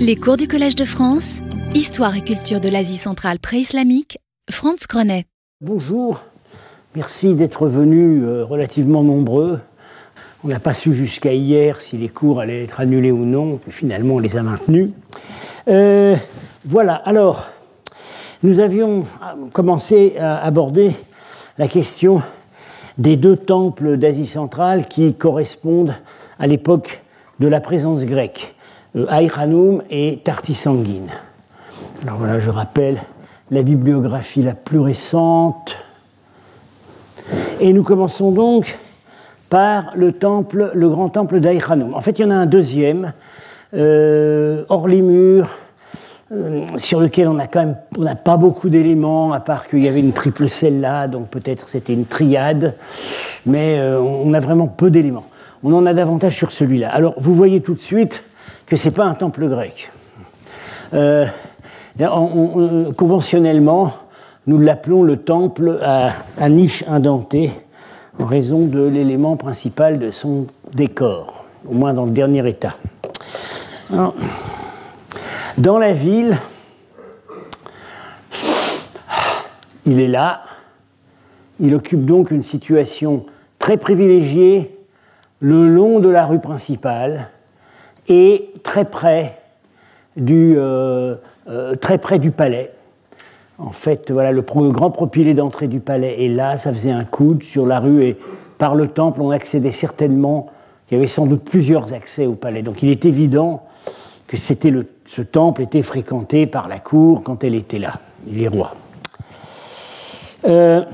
[0.00, 1.38] Les cours du Collège de France,
[1.74, 4.18] Histoire et culture de l'Asie centrale pré-islamique,
[4.50, 5.24] Franz Grenet.
[5.60, 6.22] Bonjour,
[6.96, 9.60] merci d'être venus euh, relativement nombreux.
[10.44, 13.72] On n'a pas su jusqu'à hier si les cours allaient être annulés ou non, puis
[13.72, 14.90] finalement on les a maintenus.
[15.68, 16.16] Euh,
[16.64, 17.46] voilà, alors,
[18.42, 19.04] nous avions
[19.52, 20.92] commencé à aborder
[21.56, 22.22] la question
[22.98, 25.94] des deux temples d'Asie centrale qui correspondent
[26.38, 27.02] à l'époque
[27.40, 28.57] de la présence grecque, euh,
[29.08, 31.10] Aïranoum et Tartisanguine.
[32.02, 32.98] Alors voilà, je rappelle
[33.50, 35.76] la bibliographie la plus récente.
[37.60, 38.78] Et nous commençons donc
[39.48, 41.94] par le temple, le grand temple d'Aïranoum.
[41.94, 43.12] En fait, il y en a un deuxième,
[43.74, 45.50] euh, hors les murs,
[46.30, 49.82] euh, sur lequel on n'a quand même on n'a pas beaucoup d'éléments, à part qu'il
[49.82, 52.74] y avait une triple celle-là, donc peut-être c'était une triade,
[53.46, 55.24] mais euh, on a vraiment peu d'éléments.
[55.64, 56.90] On en a davantage sur celui-là.
[56.90, 58.24] Alors vous voyez tout de suite
[58.68, 59.90] que ce n'est pas un temple grec.
[60.94, 61.26] Euh,
[62.96, 63.92] conventionnellement,
[64.46, 67.52] nous l'appelons le temple à, niche indentée
[68.18, 72.76] en raison de l'élément principal de son décor, au moins dans le dernier état.
[75.58, 76.36] Dans la ville,
[79.86, 80.42] il est là,
[81.58, 83.24] il occupe donc une situation
[83.58, 84.78] très privilégiée
[85.40, 87.30] le long de la rue principale
[88.08, 89.38] et très près
[90.16, 91.16] du, euh,
[91.48, 92.72] euh, très près du palais.
[93.58, 97.42] En fait, voilà, le grand propylée d'entrée du palais est là, ça faisait un coude
[97.42, 98.16] sur la rue et
[98.56, 100.50] par le temple on accédait certainement,
[100.90, 102.62] il y avait sans doute plusieurs accès au palais.
[102.62, 103.64] Donc il est évident
[104.26, 107.94] que c'était le ce temple était fréquenté par la cour quand elle était là,
[108.26, 108.74] les rois.
[110.46, 110.84] Euh,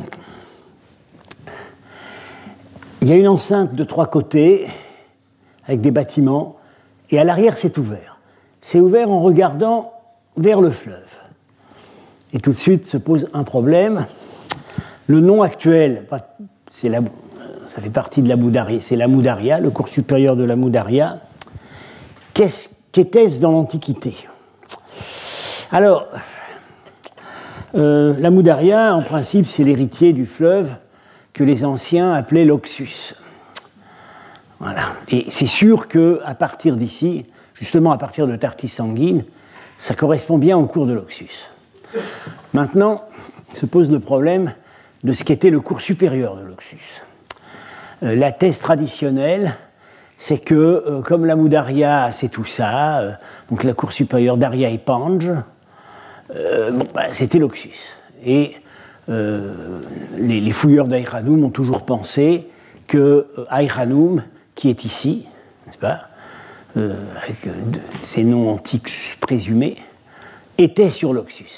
[3.03, 4.67] il y a une enceinte de trois côtés,
[5.67, 6.57] avec des bâtiments,
[7.15, 8.19] et à l'arrière c'est ouvert.
[8.61, 9.93] C'est ouvert en regardant
[10.37, 10.99] vers le fleuve.
[12.33, 14.07] Et tout de suite se pose un problème.
[15.07, 16.07] Le nom actuel,
[16.83, 17.01] la,
[17.69, 21.21] ça fait partie de la Moudaria, c'est la Moudaria, le cours supérieur de la Moudaria.
[22.33, 24.15] Qu'est-ce Qu'était-ce dans l'Antiquité?
[25.73, 26.07] Alors,
[27.75, 30.77] euh, la Moudaria, en principe, c'est l'héritier du fleuve
[31.33, 33.17] que les anciens appelaient l'Oxus.
[34.61, 34.93] Voilà.
[35.09, 39.25] Et c'est sûr qu'à partir d'ici, justement à partir de Tartis sanguine,
[39.77, 41.51] ça correspond bien au cours de l'Oxus.
[42.53, 43.05] Maintenant,
[43.55, 44.53] se pose le problème
[45.03, 47.03] de ce qu'était le cours supérieur de l'Oxus.
[48.03, 49.55] Euh, la thèse traditionnelle
[50.17, 53.13] c'est que, euh, comme la Moudaria, c'est tout ça, euh,
[53.51, 55.31] donc la cour supérieure d'Aria et Pange,
[56.95, 57.97] bah, c'était l'Oxus.
[58.25, 58.57] Et
[59.09, 62.49] les, fouilleurs d'Aïranoum ont toujours pensé
[62.87, 64.23] que Aïranoum,
[64.55, 65.27] qui est ici,
[65.67, 66.09] n'est-ce pas,
[66.77, 67.49] avec
[68.03, 69.77] ces noms antiques présumés,
[70.59, 71.51] était sur l'Oxus.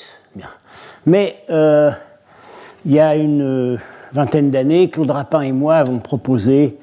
[1.07, 3.79] Mais il y a une
[4.13, 6.79] vingtaine d'années, Claude Rapin et moi avons proposé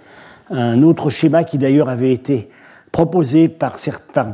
[0.50, 2.50] un autre schéma qui d'ailleurs avait été
[2.92, 4.32] proposé par, certains,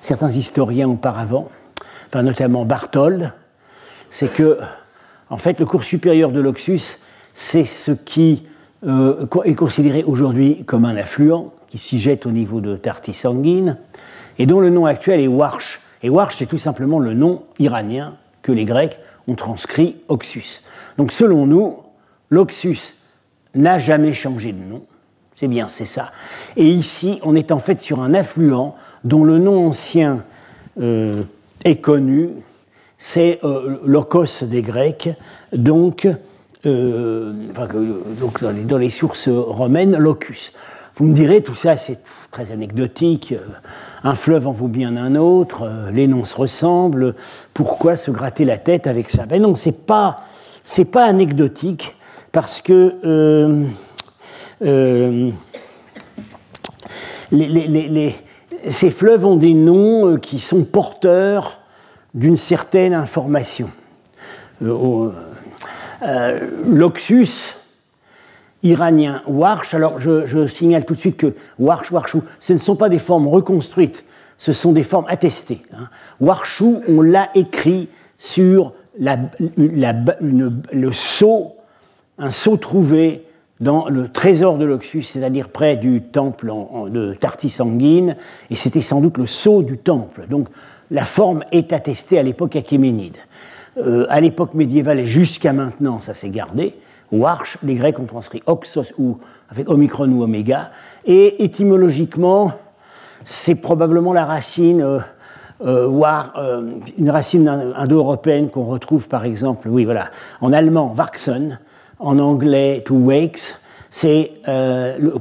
[0.00, 1.48] certains, historiens auparavant,
[2.08, 3.32] enfin notamment Barthold,
[4.08, 4.58] c'est que,
[5.28, 7.00] en fait, le cours supérieur de l'Oxus,
[7.34, 8.46] c'est ce qui
[8.86, 13.78] euh, est considéré aujourd'hui comme un affluent qui s'y jette au niveau de Tartis sanguine
[14.38, 15.80] et dont le nom actuel est Warsh.
[16.02, 20.62] Et Warsh, c'est tout simplement le nom iranien que les Grecs ont transcrit Oxus.
[20.96, 21.76] Donc, selon nous,
[22.30, 22.96] l'Oxus
[23.54, 24.82] n'a jamais changé de nom.
[25.34, 26.10] C'est bien, c'est ça.
[26.56, 28.74] Et ici, on est en fait sur un affluent
[29.04, 30.24] dont le nom ancien
[30.80, 31.22] euh,
[31.64, 32.30] est connu,
[32.96, 35.10] c'est euh, l'Ocos des Grecs,
[35.52, 36.08] donc,
[36.66, 37.32] euh,
[38.20, 40.52] donc dans, les, sources romaines, locus.
[40.96, 43.34] Vous me direz, tout ça c'est très anecdotique,
[44.04, 47.14] un fleuve en vaut bien un autre, les noms se ressemblent,
[47.54, 49.24] pourquoi se gratter la tête avec ça?
[49.24, 50.24] Ben non, c'est pas,
[50.62, 51.96] c'est pas anecdotique,
[52.32, 53.64] parce que euh,
[54.62, 55.30] euh,
[58.68, 61.58] ces fleuves ont des noms euh, qui sont porteurs
[62.14, 63.70] d'une certaine information.
[66.66, 67.54] L'Oxus
[68.62, 72.88] iranien, Warsh, alors je, signale tout de suite que Warsh, Warshou, ce ne sont pas
[72.88, 74.04] des formes reconstruites,
[74.36, 75.62] ce sont des formes attestées.
[75.72, 75.88] Hein.
[76.20, 81.54] Warshou, on l'a écrit sur le sceau
[82.18, 83.24] un sceau trouvé
[83.60, 86.52] dans le trésor de l'Oxus, c'est-à-dire près du temple
[86.90, 88.16] de Tartis sanguine,
[88.50, 90.26] et c'était sans doute le sceau du temple.
[90.28, 90.48] Donc
[90.90, 93.16] la forme est attestée à l'époque achéménide.
[93.78, 96.74] Euh, à l'époque médiévale et jusqu'à maintenant, ça s'est gardé.
[97.12, 99.18] Warsh, les Grecs ont transcrit Oxos ou
[99.50, 100.70] avec Omicron ou Oméga,
[101.06, 102.52] et étymologiquement,
[103.24, 105.02] c'est probablement la racine
[105.60, 106.34] war,
[106.98, 110.10] une racine indo-européenne qu'on retrouve par exemple, oui voilà,
[110.42, 111.58] en allemand Wachsen,
[111.98, 113.56] en anglais to wakes,
[113.88, 114.32] c'est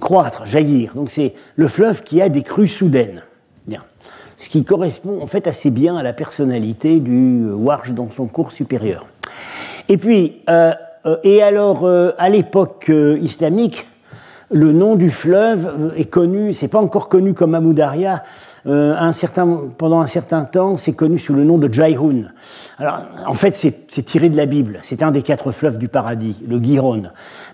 [0.01, 0.93] croître, jaillir.
[0.93, 3.21] Donc c'est le fleuve qui a des crues soudaines
[4.37, 8.51] ce qui correspond en fait assez bien à la personnalité du Warsh dans son cours
[8.51, 9.07] supérieur.
[9.89, 10.73] Et puis, euh,
[11.05, 12.91] euh, et alors, euh, à l'époque
[13.21, 13.87] islamique,
[14.49, 18.23] le nom du fleuve est connu, c'est pas encore connu comme Amoudaria,
[19.11, 22.25] certain, pendant un certain temps, c'est connu sous le nom de Jaihun.
[22.79, 24.79] Alors, en fait, c'est tiré de la Bible.
[24.83, 27.03] C'est un des quatre fleuves du paradis, le Gihon.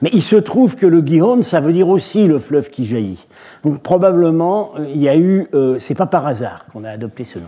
[0.01, 3.25] Mais il se trouve que le Gihon, ça veut dire aussi le fleuve qui jaillit.
[3.63, 7.23] Donc probablement, euh, il y a eu, euh, c'est pas par hasard qu'on a adopté
[7.23, 7.45] ce nom.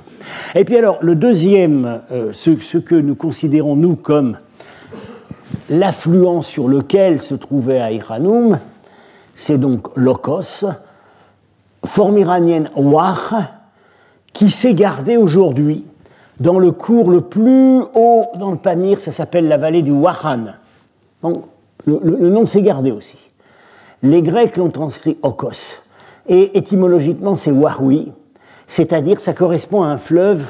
[0.53, 4.37] Et puis alors, le deuxième, euh, ce, que nous considérons nous comme
[5.69, 8.59] l'affluent sur lequel se trouvait Aïranoum,
[9.33, 10.65] c'est donc Lokos,
[11.85, 13.15] forme iranienne Wah,
[14.35, 15.85] qui s'est gardée aujourd'hui
[16.39, 20.53] dans le cours le plus haut dans le Pamir, ça s'appelle la vallée du Wahan.
[21.23, 21.45] Donc,
[21.85, 23.17] le, nom s'est gardé aussi.
[24.03, 25.79] Les Grecs l'ont transcrit Okos.
[26.27, 28.11] Et étymologiquement, c'est Wahwi,
[28.67, 30.43] c'est-à-dire ça correspond à un fleuve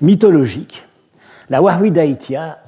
[0.00, 0.86] mythologique.
[1.50, 2.58] La Wahwi d'Aïtia,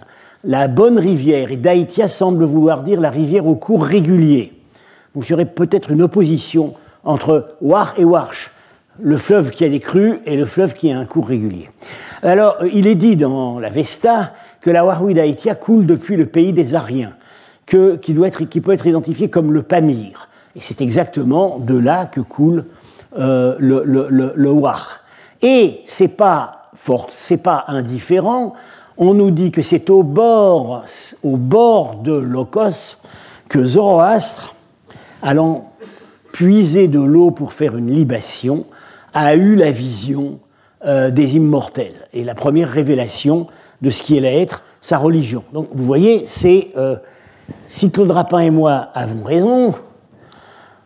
[0.44, 4.52] la bonne rivière, et d'Aïtia semble vouloir dire la rivière au cours régulier.
[5.14, 8.51] Donc aurait peut-être une opposition entre Wah et Warsh,
[9.00, 11.68] le fleuve qui a des crues et le fleuve qui a un cours régulier.
[12.22, 16.74] Alors, il est dit dans la Vesta que la d'Aïtia coule depuis le pays des
[16.74, 17.14] Ariens,
[17.66, 18.14] que, qui,
[18.60, 20.28] peut être identifié comme le Pamir.
[20.54, 22.66] Et c'est exactement de là que coule
[23.18, 24.34] euh, le, le.
[25.42, 26.58] Et c'est pas
[27.10, 28.54] c'est pas indifférent.
[28.96, 30.84] On nous dit que c'est au bord,
[31.22, 32.98] au bord de Locos
[33.48, 34.54] que Zoroastre,
[35.22, 35.70] allant
[36.32, 38.66] puiser de l'eau pour faire une libation,
[39.14, 40.38] a eu la vision
[40.84, 43.46] euh, des immortels et la première révélation
[43.82, 45.44] de ce qui allait être sa religion.
[45.52, 46.96] Donc vous voyez, c'est euh,
[47.66, 49.74] si Claude Rapin et moi avons raison,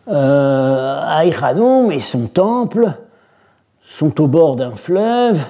[0.07, 1.21] euh,
[1.91, 2.93] et son temple
[3.89, 5.41] sont au bord d'un fleuve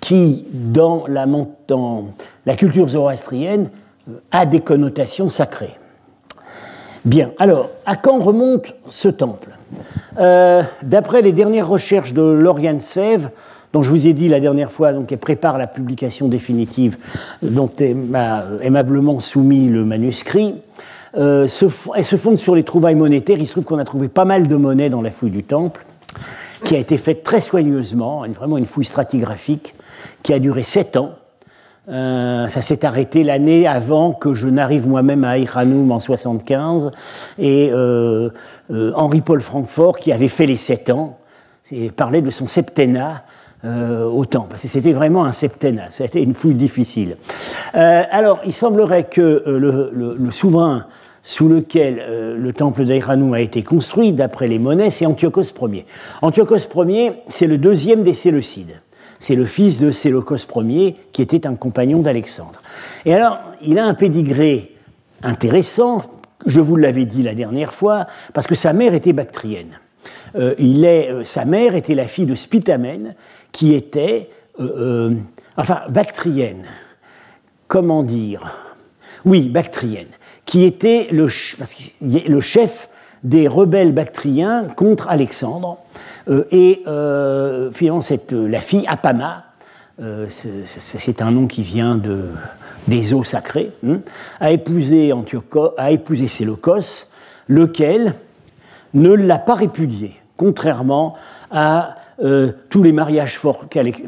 [0.00, 1.26] qui, dans la,
[2.46, 3.70] la culture zoroastrienne,
[4.30, 5.78] a des connotations sacrées.
[7.04, 9.53] Bien, alors, à quand remonte ce temple?
[10.18, 13.30] Euh, D'après les dernières recherches de Lauriane Sève,
[13.72, 16.96] dont je vous ai dit la dernière fois, donc elle prépare la publication définitive,
[17.42, 20.54] dont elle m'a aimablement soumis le manuscrit,
[21.16, 23.38] euh, se, elle se fonde sur les trouvailles monétaires.
[23.38, 25.84] Il se trouve qu'on a trouvé pas mal de monnaies dans la fouille du temple,
[26.64, 29.74] qui a été faite très soigneusement, vraiment une fouille stratigraphique,
[30.22, 31.10] qui a duré sept ans.
[31.88, 36.90] Euh, ça s'est arrêté l'année avant que je n'arrive moi-même à Aïranoum en 75.
[37.38, 38.30] Et euh,
[38.70, 41.18] Henri-Paul Francfort, qui avait fait les sept ans,
[41.96, 43.24] parlait de son septennat
[43.64, 47.16] au temps, parce que c'était vraiment un septennat, c'était une fouille difficile.
[47.72, 50.84] alors, il semblerait que le, le souverain
[51.24, 55.86] sous lequel euh, le temple d'Aïranou a été construit, d'après les monnaies, c'est Antiochos Ier.
[56.20, 58.80] Antiochos Ier, c'est le deuxième des Séleucides.
[59.24, 62.60] C'est le fils de Séleucos Ier, qui était un compagnon d'Alexandre.
[63.06, 64.72] Et alors, il a un pédigré
[65.22, 66.04] intéressant,
[66.44, 69.80] je vous l'avais dit la dernière fois, parce que sa mère était bactrienne.
[70.36, 73.14] Euh, il est, euh, sa mère était la fille de Spitamène,
[73.50, 74.28] qui était,
[75.56, 76.66] enfin, bactrienne.
[77.66, 78.42] Comment dire?
[79.24, 80.08] Oui, bactrienne
[80.44, 81.28] qui était le,
[82.02, 82.90] le chef
[83.24, 85.78] des rebelles bactriens contre Alexandre.
[86.28, 89.44] Euh, et euh, finalement, cette, la fille Apama,
[90.00, 92.26] euh, c'est un nom qui vient de,
[92.86, 93.98] des eaux sacrées, hein,
[94.40, 95.12] a, épousé
[95.78, 97.08] a épousé Séleucos,
[97.48, 98.14] lequel
[98.92, 101.16] ne l'a pas répudié, contrairement
[101.50, 101.96] à
[102.70, 103.40] tous les mariages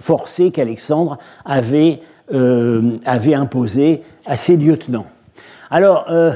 [0.01, 2.01] forcés qu'Alexandre avait,
[2.33, 5.07] avait imposés à ses lieutenants.
[5.71, 6.33] Alors, euh,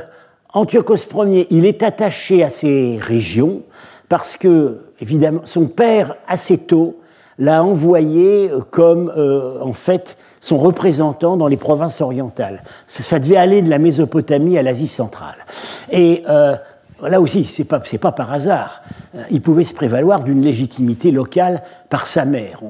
[0.53, 3.63] Antiochos Ier, il est attaché à ces régions
[4.09, 6.97] parce que, évidemment, son père, assez tôt,
[7.39, 12.63] l'a envoyé comme, euh, en fait, son représentant dans les provinces orientales.
[12.87, 15.37] Ça, devait aller de la Mésopotamie à l'Asie centrale.
[15.93, 16.57] Et euh,
[17.03, 18.83] là aussi, c'est pas, pas par hasard.
[19.31, 22.61] Il pouvait se prévaloir d'une légitimité locale par sa mère.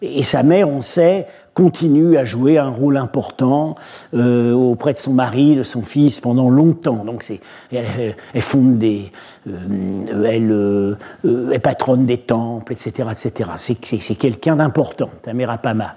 [0.00, 3.74] Et sa mère, on sait, continue à jouer un rôle important
[4.14, 7.04] euh, auprès de son mari, de son fils pendant longtemps.
[7.04, 7.40] Donc c'est,
[7.72, 9.10] elle, fonde des,
[9.48, 13.50] euh, elle euh, est patronne des temples, etc., etc.
[13.56, 15.96] C'est, quelqu'un d'important, Tamerapama.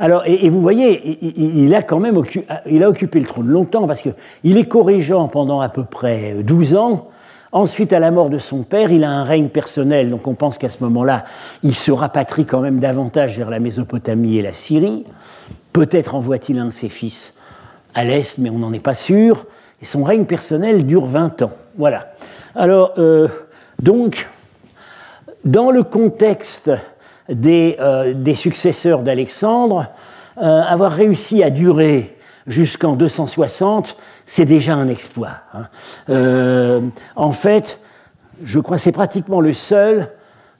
[0.00, 3.86] Alors, et, vous voyez, il, a quand même occupé, il a occupé le trône longtemps
[3.86, 4.10] parce que
[4.44, 7.08] il est corrigeant pendant à peu près 12 ans
[7.50, 10.58] Ensuite, à la mort de son père, il a un règne personnel, donc on pense
[10.58, 11.24] qu'à ce moment-là,
[11.62, 15.04] il se rapatrie quand même davantage vers la Mésopotamie et la Syrie.
[15.72, 17.34] Peut-être envoie-t-il un de ses fils
[17.94, 19.46] à l'Est, mais on n'en est pas sûr.
[19.80, 21.52] Et son règne personnel dure 20 ans.
[21.78, 22.12] Voilà.
[22.54, 23.28] Alors, euh,
[23.80, 24.28] donc,
[25.44, 26.70] dans le contexte
[27.30, 29.86] des, euh, successeurs d'Alexandre,
[30.36, 33.96] euh, avoir réussi à durer jusqu'en 260,
[34.28, 35.40] c'est déjà un exploit.
[35.54, 35.68] Hein.
[36.10, 36.82] Euh,
[37.16, 37.80] en fait,
[38.44, 40.10] je crois que c'est pratiquement le seul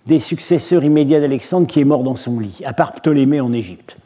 [0.06, 3.96] des successeurs immédiats d'Alexandre qui est mort dans son lit, à part Ptolémée en Égypte.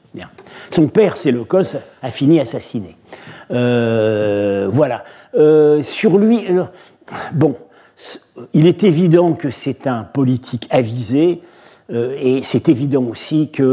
[0.72, 2.96] Son père, Séleucos, a fini assassiné.
[3.52, 5.04] Euh, voilà.
[5.36, 6.46] Euh, sur lui,
[7.32, 7.56] bon,
[8.52, 11.40] il est évident que c'est un politique avisé,
[11.90, 13.64] et c'est évident aussi qu'il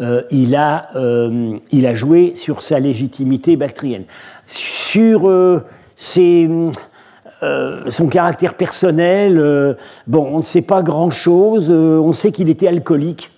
[0.00, 4.04] euh, a, euh, il a joué sur sa légitimité bactrienne.
[4.46, 5.30] Sur
[5.96, 6.48] ses,
[7.42, 11.70] son caractère personnel, bon, on ne sait pas grand-chose.
[11.70, 13.30] on sait qu'il était alcoolique,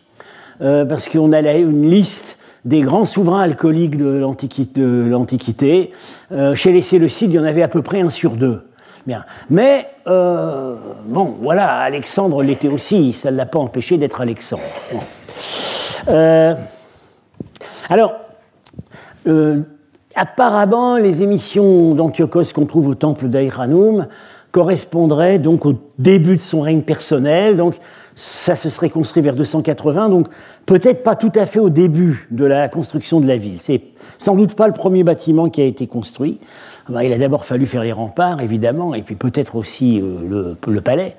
[0.60, 5.90] parce qu'on a une liste des grands souverains alcooliques de l'Antiquité.
[6.54, 8.60] chez les Séleucides, il y en avait à peu près un sur deux.
[9.50, 10.76] Mais, euh,
[11.07, 14.62] bon, voilà, Alexandre l'était aussi, ça ne l'a pas empêché d'être Alexandre.
[16.09, 16.54] Euh,
[17.88, 18.14] alors,
[19.26, 19.61] euh,
[20.14, 24.07] apparemment, les émissions d'Antiochos qu'on trouve au temple d'Aïranoum
[24.52, 27.76] correspondraient donc au début de son règne personnel, donc
[28.14, 30.28] ça se serait construit vers 280, donc
[30.66, 33.59] peut-être pas tout à fait au début de la construction de la ville.
[33.61, 33.83] C'est
[34.19, 36.38] sans doute pas le premier bâtiment qui a été construit.
[36.90, 40.80] Bah, il a d'abord fallu faire les remparts, évidemment, et puis peut-être aussi euh, le,
[40.80, 41.16] palais.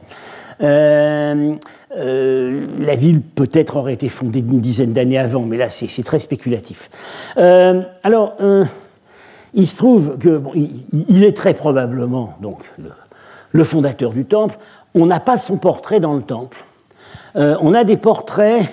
[0.62, 1.54] Euh,
[1.96, 6.20] euh, la ville peut-être aurait été fondée une dizaine d'années avant, mais là c'est très
[6.20, 6.90] spéculatif.
[7.38, 8.36] alors,
[9.54, 12.60] il se trouve que il, est très probablement donc
[13.52, 14.58] le, fondateur du temple.
[14.94, 16.58] On n'a pas son portrait dans le temple.
[17.36, 18.70] on a des portraits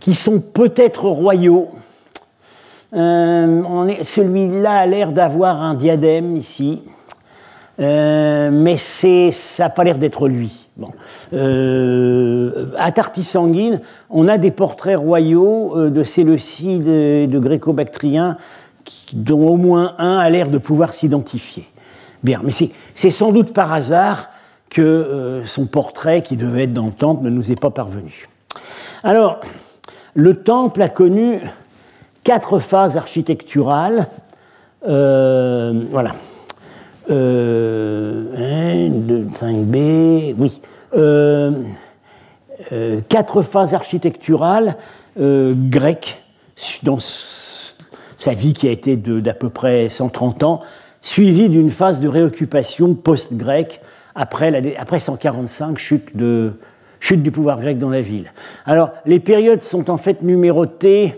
[0.00, 1.70] qui sont peut-être royaux,
[2.96, 6.82] euh, celui-là a l'air d'avoir un diadème ici,
[7.78, 10.68] euh, mais ça n'a pas l'air d'être lui.
[10.76, 10.90] Bon.
[11.32, 18.38] Euh, à Tartisanguine, on a des portraits royaux de Séleucides et de Gréco-Bactriens
[19.12, 21.64] dont au moins un a l'air de pouvoir s'identifier.
[22.22, 24.30] Bien, mais c'est sans doute par hasard
[24.70, 28.28] que son portrait, qui devait être dans le temple, ne nous est pas parvenu.
[29.02, 29.40] Alors,
[30.14, 31.40] le temple a connu
[32.26, 34.08] quatre phases architecturales.
[34.88, 36.16] Euh, voilà.
[37.08, 37.12] 1,
[38.90, 40.60] 2, 5B, oui.
[40.96, 41.52] Euh,
[42.72, 44.76] euh, quatre phases architecturales
[45.16, 46.20] grecques
[46.82, 50.60] dans sa vie qui a été d'à peu près 130 ans,
[51.00, 53.80] suivie d'une phase de réoccupation post-grecque
[54.16, 56.54] après, après 145, chute, de,
[56.98, 58.32] chute du pouvoir grec dans la ville.
[58.66, 61.14] Alors, les périodes sont en fait numérotées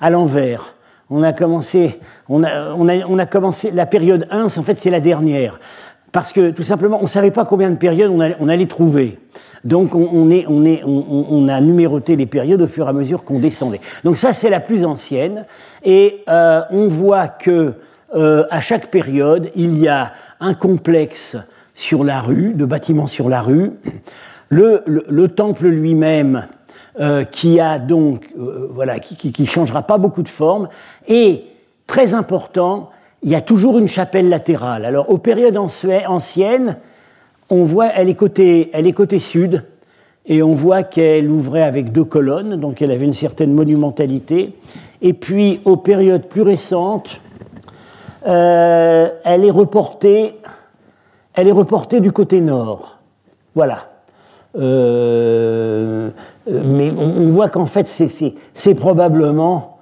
[0.00, 0.74] à l'envers.
[1.10, 4.74] On a commencé, on a, on a, on a commencé la période 1, en fait
[4.74, 5.58] c'est la dernière.
[6.12, 8.66] Parce que tout simplement, on ne savait pas combien de périodes on allait, on allait
[8.66, 9.18] trouver.
[9.64, 13.24] Donc on, est, on, est, on, a numéroté les périodes au fur et à mesure
[13.24, 13.80] qu'on descendait.
[14.04, 15.44] Donc ça c'est la plus ancienne.
[15.84, 17.74] Et euh, on voit que
[18.14, 21.36] euh, à chaque période, il y a un complexe
[21.74, 23.72] sur la rue, de bâtiments sur la rue.
[24.48, 26.46] Le, le, le temple lui-même
[27.00, 30.68] euh, qui a donc, euh, voilà, qui ne changera pas beaucoup de forme.
[31.06, 31.44] Et,
[31.86, 32.90] très important,
[33.22, 34.84] il y a toujours une chapelle latérale.
[34.84, 36.76] Alors, aux périodes anciennes,
[37.50, 39.64] on voit, elle est côté, elle est côté sud,
[40.26, 44.54] et on voit qu'elle ouvrait avec deux colonnes, donc elle avait une certaine monumentalité.
[45.00, 47.20] Et puis, aux périodes plus récentes,
[48.26, 50.34] euh, elle est reportée,
[51.34, 52.98] elle est reportée du côté nord.
[53.54, 53.88] Voilà.
[54.56, 56.10] Euh,
[56.46, 57.86] mais on, voit qu'en fait,
[58.54, 59.78] c'est probablement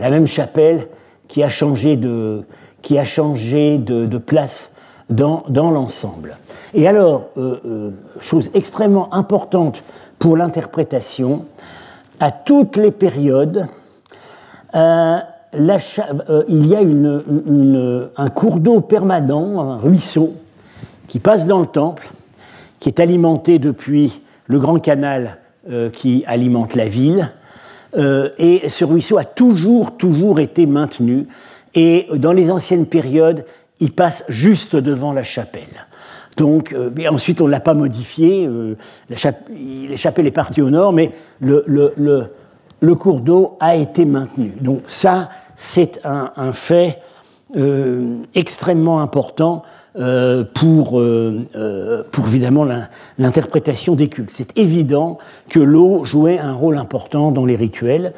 [0.00, 0.88] la même chapelle
[1.28, 2.42] qui a changé de,
[2.82, 4.70] qui a changé de, place
[5.10, 6.36] dans, dans l'ensemble.
[6.74, 7.90] Et alors, euh, euh,
[8.20, 9.82] chose extrêmement importante
[10.18, 11.44] pour l'interprétation,
[12.18, 13.66] à toutes les périodes,
[14.72, 14.80] il
[16.66, 16.80] y a
[18.16, 20.32] un cours d'eau permanent, un ruisseau,
[21.08, 22.10] qui passe dans le temple,
[22.86, 25.38] qui est alimenté depuis le grand canal
[25.68, 27.32] euh, qui alimente la ville.
[27.98, 31.26] Euh, et ce ruisseau a toujours, toujours été maintenu.
[31.74, 33.44] Et dans les anciennes périodes,
[33.80, 35.88] il passe juste devant la chapelle.
[36.36, 38.48] Donc, euh, ensuite, on ne l'a pas modifié.
[39.10, 39.16] la,
[39.96, 41.92] chapelle est partie au nord, mais le, le,
[42.78, 44.52] le, cours d'eau a été maintenu.
[44.60, 47.00] Donc, ça, c'est un, un, fait
[48.36, 49.64] extrêmement important
[50.54, 51.02] pour,
[52.12, 52.66] pour évidemment
[53.18, 54.30] l'interprétation des cultes.
[54.30, 58.12] C'est évident que l'eau jouait un rôle important dans les rituels.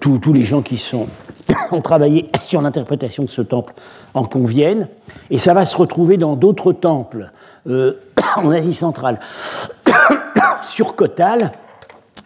[0.00, 1.06] Tous les gens qui sont,
[1.70, 3.74] ont travaillé sur l'interprétation de ce temple
[4.14, 4.88] en conviennent,
[5.30, 7.30] et ça va se retrouver dans d'autres temples
[7.68, 9.20] en Asie centrale.
[10.64, 11.52] sur Kotal,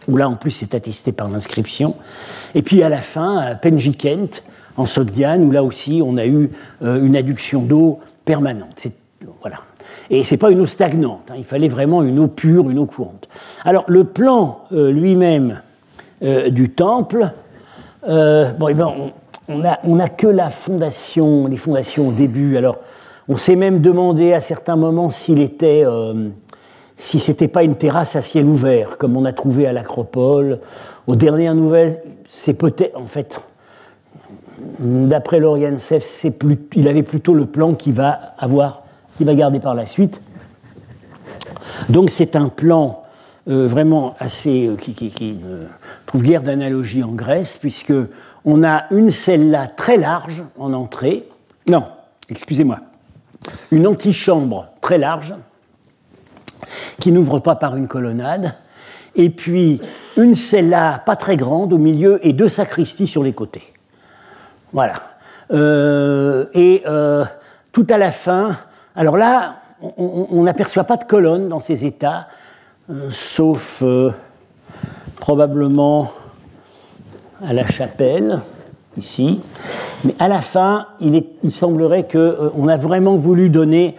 [0.07, 1.95] où là en plus c'est attesté par l'inscription.
[2.55, 4.43] Et puis à la fin, à Penjikent,
[4.77, 6.51] en Sogdiane, où là aussi on a eu
[6.83, 8.85] euh, une adduction d'eau permanente.
[9.41, 9.57] Voilà.
[10.11, 11.33] Et ce n'est pas une eau stagnante, hein.
[11.35, 13.27] il fallait vraiment une eau pure, une eau courante.
[13.65, 15.61] Alors le plan euh, lui-même
[16.21, 17.31] euh, du temple,
[18.05, 18.93] bon, eh ben,
[19.47, 22.55] on n'a on a que la fondation, les fondations au début.
[22.55, 22.77] Alors
[23.27, 25.83] on s'est même demandé à certains moments s'il était
[26.95, 30.59] si ce n'était pas une terrasse à ciel ouvert, comme on a trouvé à l'Acropole.
[31.07, 33.39] Aux dernières nouvelles, c'est peut-être, en fait,
[34.79, 36.03] d'après Loriensev,
[36.75, 38.83] il avait plutôt le plan qu'il va avoir,
[39.19, 40.21] va garder par la suite.
[41.89, 43.03] Donc c'est un plan
[43.49, 45.65] euh, vraiment assez euh, qui, ne
[46.05, 47.93] trouve guère d'analogie en Grèce, puisque
[48.45, 51.27] on a une celle-là très large en entrée.
[51.67, 51.85] Non,
[52.29, 52.79] excusez-moi,
[53.71, 55.33] une antichambre très large
[56.99, 58.55] qui n'ouvre pas par une colonnade,
[59.15, 59.81] et puis
[60.17, 63.73] une cella pas très grande au milieu et deux sacristies sur les côtés.
[64.73, 64.95] Voilà.
[65.51, 67.25] Euh, et euh,
[67.71, 68.57] tout à la fin,
[68.95, 69.55] alors là,
[69.97, 72.27] on n'aperçoit pas de colonne dans ces états,
[72.89, 73.83] euh, sauf
[75.19, 76.11] probablement
[77.45, 78.39] à la chapelle,
[78.97, 79.39] ici.
[80.03, 83.95] Mais à la fin, il, il semblerait qu'on a vraiment voulu donner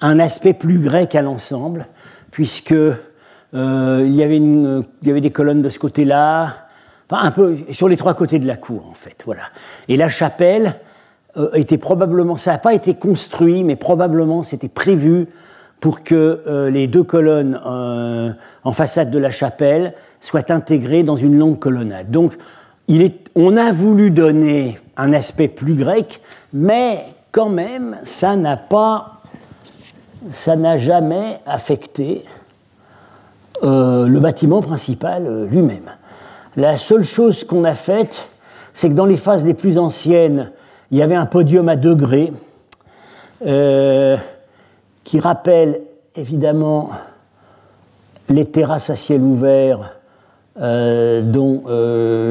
[0.00, 1.86] un aspect plus grec à l'ensemble
[2.30, 6.68] puisque euh, il, y avait il, y avait des colonnes de ce côté-là,
[7.18, 9.16] un peu sur les trois côtés de la cour en fait.
[9.24, 9.42] Voilà.
[9.88, 10.74] Et la chapelle
[11.36, 15.28] euh, était probablement, ça n'a pas été construit, mais probablement c'était prévu
[15.80, 21.38] pour que euh, les deux colonnes en façade de la chapelle soient intégrées dans une
[21.38, 22.10] longue colonnade.
[22.10, 22.36] Donc,
[22.86, 26.20] il est, on a voulu donner un aspect plus grec,
[26.52, 29.20] mais quand même, ça n'a pas
[30.28, 32.24] ça n'a jamais affecté
[33.62, 35.90] euh, le bâtiment principal euh, lui-même.
[36.56, 38.28] La seule chose qu'on a faite,
[38.74, 40.50] c'est que dans les phases les plus anciennes,
[40.90, 42.32] il y avait un podium à degrés
[43.46, 44.16] euh,
[45.04, 45.80] qui rappelle
[46.16, 46.90] évidemment
[48.28, 49.96] les terrasses à ciel ouvert
[50.56, 51.62] dont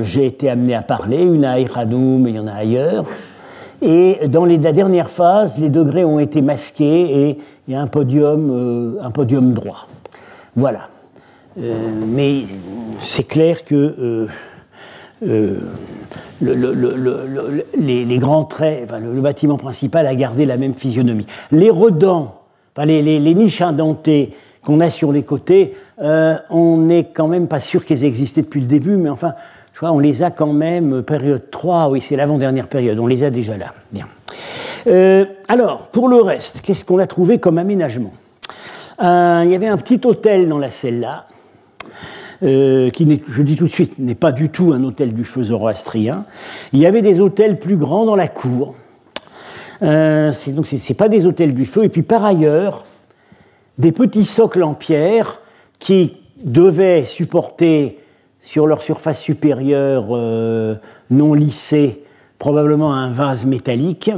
[0.04, 3.06] j'ai été amené à parler, une à Iranum et il y en a ailleurs.
[3.82, 7.82] Et dans les, la dernière phase, les degrés ont été masqués et il y a
[7.82, 9.88] euh, un podium droit.
[10.56, 10.90] Voilà.
[11.58, 12.44] Euh, mais
[13.02, 14.28] c'est clair que
[15.24, 15.60] euh,
[16.42, 21.28] les, grands traits, le, bâtiment principal a gardé la même physionomie.
[21.52, 22.36] Les redans,
[22.78, 24.34] les, niches indentées
[24.64, 28.68] qu'on a sur les côtés, on n'est quand même pas sûr qu'elles existaient depuis le
[28.68, 29.34] début, mais enfin,
[29.74, 33.24] je crois on les a quand même, période 3, oui, c'est l'avant-dernière période, on les
[33.24, 33.74] a déjà là.
[34.88, 38.14] Euh, alors, pour le reste, qu'est-ce qu'on a trouvé comme aménagement?
[39.02, 41.26] Euh, Il y avait un petit hôtel dans la celle-là,
[42.44, 45.44] euh, qui, je dis tout de suite, n'est pas du tout un hôtel du feu
[45.44, 46.26] zoroastrien.
[46.74, 48.76] Il y avait des hôtels plus grands dans la cour.
[49.82, 49.88] donc,
[50.34, 51.84] ce n'est pas des hôtels du feu.
[51.84, 52.86] Et puis, par ailleurs,
[53.78, 55.42] des petits socles en pierre
[55.80, 58.00] qui devaient supporter
[58.42, 60.08] sur leur surface supérieure
[61.10, 62.04] non lissée
[62.40, 64.10] probablement un vase métallique.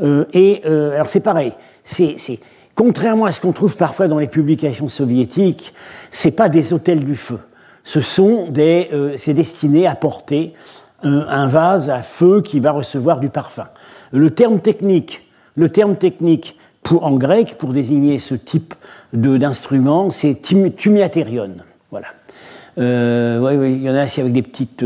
[0.00, 2.16] Euh, et euh, alors c'est pareil, c'est,
[2.74, 5.74] contrairement à ce qu'on trouve parfois dans les publications soviétiques,
[6.10, 7.38] c'est pas des hôtels du feu.
[7.84, 10.54] Ce sont des, euh, c'est destiné à porter
[11.02, 13.66] un vase à feu qui va recevoir du parfum.
[14.10, 18.72] Le terme technique, le terme technique pour, en grec pour désigner ce type
[19.12, 21.56] d'instrument, c'est tumiaterion.
[21.90, 22.06] Voilà.
[22.78, 24.82] oui, oui, il y en a avec des petites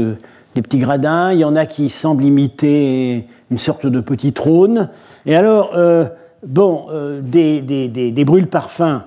[0.59, 4.89] des petits gradins, il y en a qui semblent imiter une sorte de petit trône.
[5.25, 6.07] Et alors, euh,
[6.47, 9.03] bon, euh, des, des, brûles-parfums,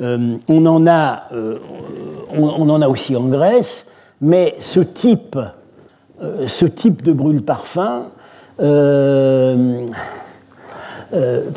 [0.00, 1.28] euh, on, en a,
[2.36, 3.86] on, en a aussi en Grèce,
[4.20, 5.38] mais ce type,
[6.46, 8.08] ce type de brûle-parfum,
[8.58, 8.66] enfin,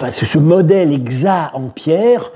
[0.09, 2.31] ce modèle exact en pierre,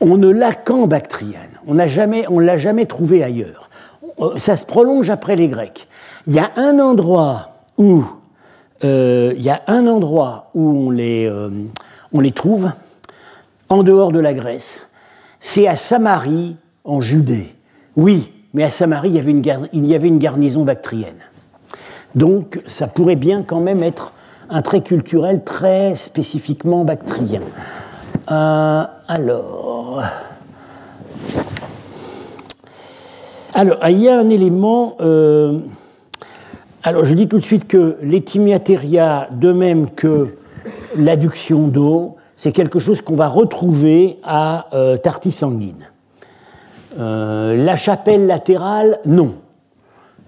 [0.00, 1.42] on ne l'a qu'en Bactriane.
[1.66, 3.66] On ne l'a jamais trouvé ailleurs.
[4.20, 5.88] Euh, ça se prolonge après les Grecs.
[6.26, 8.02] Il y a un endroit où, euh,
[8.82, 11.50] il y a un endroit où on les, euh,
[12.12, 12.70] on trouve,
[13.68, 14.88] en dehors de la Grèce.
[15.40, 17.54] C'est à Samarie, en Judée.
[17.96, 21.20] Oui, mais à Samarie, il y avait une, il y avait une garnison bactrienne.
[22.14, 24.12] Donc, ça pourrait bien quand même être
[24.48, 27.42] un trait culturel très spécifiquement bactrien.
[28.26, 30.02] alors.
[33.54, 34.96] Alors, il y a un élément.
[36.86, 40.36] Alors, je dis tout de suite que l'étimiatéria, de même que
[40.96, 44.96] l'adduction d'eau, c'est quelque chose qu'on va retrouver à euh,
[45.32, 45.90] sanguine.
[46.96, 49.34] Euh, la chapelle latérale, non.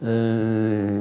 [0.05, 1.01] Euh,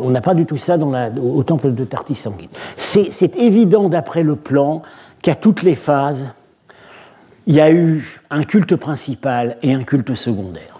[0.00, 2.50] on n'a pas du tout ça dans au, temple de Tartis sanguine.
[2.76, 4.82] C'est évident d'après le plan
[5.20, 6.32] qu'à toutes les phases,
[7.48, 10.78] il y a eu un culte principal et un culte secondaire.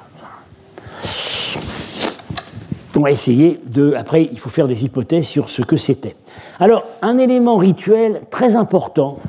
[2.99, 3.93] On va essayer de.
[3.97, 6.17] Après, il faut faire des hypothèses sur ce que c'était.
[6.59, 9.21] Alors, un élément rituel très important,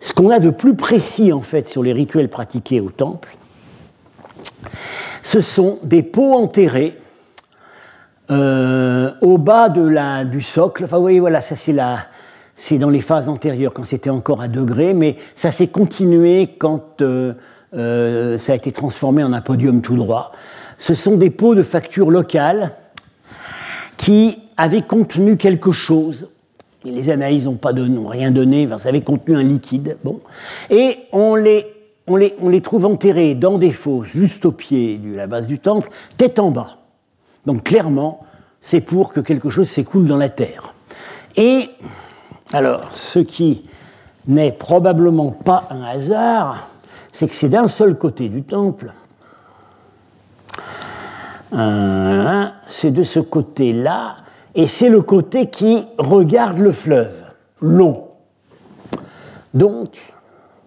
[0.00, 3.36] ce qu'on a de plus précis en fait sur les rituels pratiqués au temple,
[5.22, 6.98] ce sont des pots enterrés
[8.30, 10.84] euh, au bas de la, du socle.
[10.84, 11.76] Enfin, vous voyez, voilà, ça c'est
[12.54, 17.02] c'est dans les phases antérieures quand c'était encore à degré, mais ça s'est continué quand
[17.02, 17.34] euh,
[17.74, 20.32] euh, ça a été transformé en un podium tout droit.
[20.78, 22.72] Ce sont des pots de facture locale
[23.96, 26.28] qui avaient contenu quelque chose.
[26.84, 29.96] les analyses n'ont rien donné, ça avait contenu un liquide.
[30.04, 30.20] Bon.
[30.70, 31.66] Et on les,
[32.06, 35.48] on, les, on les trouve enterrés dans des fosses, juste au pied de la base
[35.48, 36.78] du temple, tête en bas.
[37.44, 38.24] Donc clairement,
[38.60, 40.74] c'est pour que quelque chose s'écoule dans la terre.
[41.36, 41.68] Et
[42.52, 43.64] alors, ce qui
[44.26, 46.68] n'est probablement pas un hasard,
[47.12, 48.92] c'est que c'est d'un seul côté du temple
[51.50, 54.16] c'est de ce côté-là,
[54.54, 57.24] et c'est le côté qui regarde le fleuve,
[57.60, 58.14] l'eau.
[59.54, 59.98] Donc,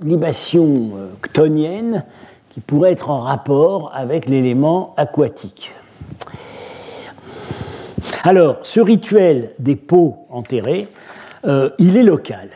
[0.01, 2.05] libation euh, ctonienne
[2.49, 5.71] qui pourrait être en rapport avec l'élément aquatique.
[8.23, 10.87] Alors, ce rituel des pots enterrés,
[11.45, 12.49] euh, il est local.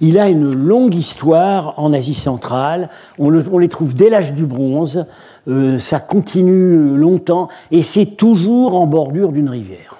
[0.00, 2.90] Il a une longue histoire en Asie centrale.
[3.18, 5.06] On, les trouve dès l'âge du bronze.
[5.48, 9.96] Euh, ça continue longtemps et c'est toujours en bordure d'une rivière.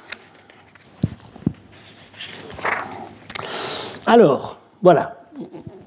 [4.07, 5.17] Alors, voilà,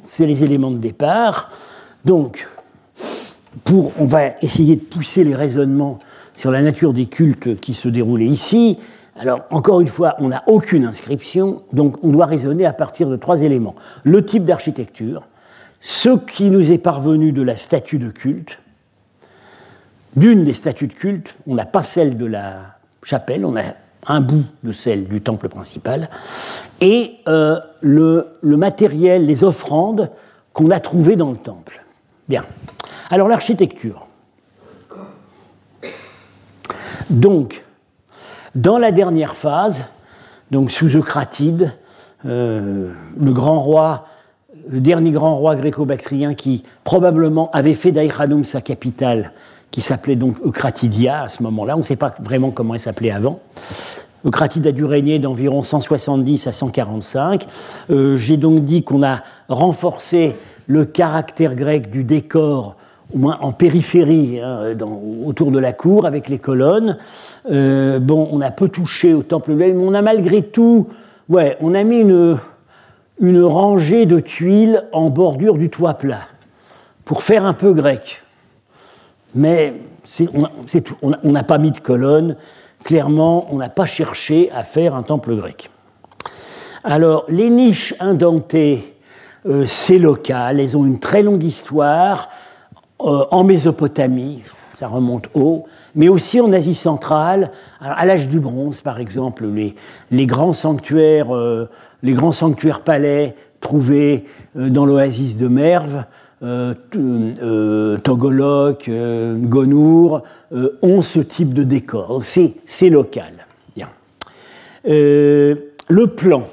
[0.06, 1.52] c'est les éléments de départ.
[2.06, 2.48] Donc,
[3.72, 6.00] on va essayer de pousser les raisonnements
[6.34, 8.78] sur la nature des cultes qui se déroulaient ici.
[9.18, 13.18] Alors, encore une fois, on n'a aucune inscription, donc on doit raisonner à partir de
[13.18, 13.76] trois éléments.
[14.04, 15.24] Le type d'architecture,
[15.82, 18.60] ce qui nous est parvenu de la statue de culte,
[20.16, 23.64] d'une des statues de culte, on n'a pas celle de la chapelle, on a
[24.08, 26.10] un bout de celle du temple principal,
[26.82, 30.10] et euh, le, matériel, les offrandes
[30.54, 31.84] qu'on a trouvées dans le temple.
[32.28, 32.46] Bien.
[33.10, 34.08] Alors l'architecture.
[37.10, 37.64] Donc,
[38.56, 39.88] dans la dernière phase,
[40.52, 41.74] donc sous Eucratide,
[42.26, 44.06] euh, le grand roi,
[44.70, 49.34] le dernier grand roi gréco-bactrien qui probablement avait fait d'Aïchanoum sa capitale,
[49.72, 53.12] qui s'appelait donc Eucratidia à ce moment-là, on ne sait pas vraiment comment elle s'appelait
[53.12, 53.40] avant.
[54.26, 57.48] Eucratide a dû régner d'environ 170 à 145.
[57.90, 60.36] Euh, j'ai donc dit qu'on a renforcé
[60.68, 62.76] le caractère grec du décor,
[63.14, 64.76] au moins en périphérie, hein,
[65.26, 66.98] autour de la cour, avec les colonnes.
[67.50, 70.88] Euh, bon, on a peu touché au temple mais on a malgré tout,
[71.30, 72.38] ouais, on a mis une,
[73.22, 76.28] une rangée de tuiles en bordure du toit plat
[77.06, 78.22] pour faire un peu grec.
[79.36, 79.74] Mais
[81.02, 82.36] on n'a pas mis de colonnes.
[82.84, 85.70] Clairement, on n'a pas cherché à faire un temple grec.
[86.84, 88.96] Alors, les niches indentées,
[89.46, 92.30] euh, c'est local, elles ont une très longue histoire
[93.02, 94.44] euh, en Mésopotamie,
[94.76, 99.46] ça remonte haut, mais aussi en Asie centrale, à l'âge du bronze par exemple,
[100.12, 101.70] les, grands sanctuaires, euh,
[102.02, 106.04] les grands sanctuaires palais trouvés dans l'oasis de Merv, euh,
[108.04, 110.24] Togolok, Gonour,
[110.82, 112.22] ont ce type de décor.
[112.24, 113.34] C'est local.
[114.86, 116.44] Le plan,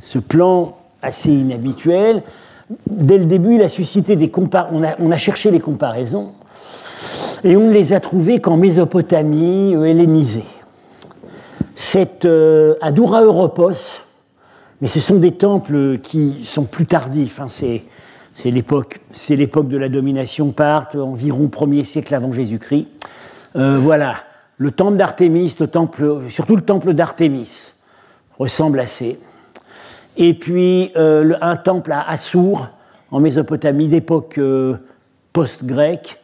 [0.00, 2.22] ce plan assez inhabituel,
[2.88, 4.82] dès le début, il a suscité des comparaisons.
[4.98, 6.32] on a cherché les comparaisons
[7.44, 10.44] et on ne les a trouvés qu'en Mésopotamie euh, hellénisée.
[11.74, 14.02] C'est euh, à Doura Europos,
[14.80, 17.40] mais ce sont des temples qui sont plus tardifs.
[17.40, 17.82] Hein, c'est,
[18.32, 18.98] c'est l'époque
[19.68, 22.86] de la domination parthe, environ 1er siècle avant Jésus-Christ.
[23.56, 24.16] Euh, voilà,
[24.56, 27.72] le temple d'Artémis, surtout le temple d'Artémis,
[28.38, 29.18] ressemble assez.
[30.16, 32.68] Et puis un temple à Assour,
[33.10, 34.38] en Mésopotamie, d'époque
[35.32, 36.20] post-grecque,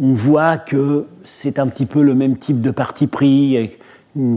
[0.00, 3.78] on voit que c'est un petit peu le même type de parti pris,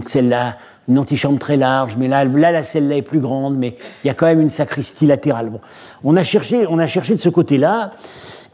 [0.08, 0.58] celle-là,
[0.90, 4.14] une antichambre très large, mais là, la celle-là est plus grande, mais il y a
[4.14, 5.52] quand même une sacristie latérale.
[6.04, 7.92] On, a cherché, on a cherché de ce côté-là,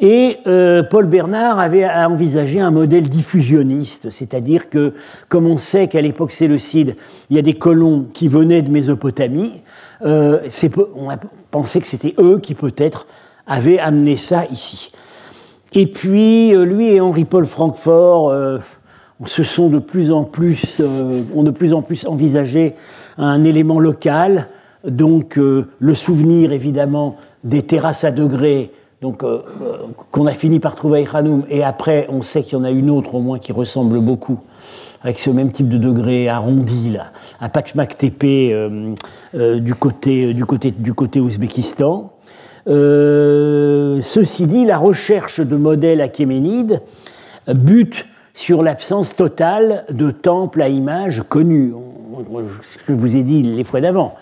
[0.01, 4.93] et euh, Paul Bernard avait envisagé un modèle diffusionniste, c'est-à-dire que,
[5.29, 6.97] comme on sait qu'à l'époque séleucide,
[7.29, 9.61] il y a des colons qui venaient de Mésopotamie,
[10.05, 10.39] euh,
[10.95, 11.15] on a
[11.51, 13.07] pensé que c'était eux qui peut-être
[13.47, 14.91] avaient amené ça ici.
[15.71, 18.33] Et puis, euh, lui et Henri-Paul Francfort
[19.25, 20.81] se sont de plus en plus,
[21.33, 22.75] ont de plus en plus envisagé
[23.17, 24.47] un élément local,
[24.85, 28.71] donc le souvenir évidemment des terrasses à degrés
[29.05, 29.77] donc euh, euh,
[30.11, 32.71] qu'on a fini par trouver à Ikhanoum, et après on sait qu'il y en a
[32.71, 34.39] une autre au moins qui ressemble beaucoup,
[35.03, 38.95] avec ce même type de degré arrondi là, à Pachmak Tepe euh,
[39.59, 42.13] du, côté, du, côté, du côté ouzbékistan.
[42.65, 46.81] ceci dit, la recherche de modèles achéménides
[47.47, 51.73] bute sur l'absence totale de temples à images connus.
[52.87, 54.15] Je vous ai dit les fois d'avant.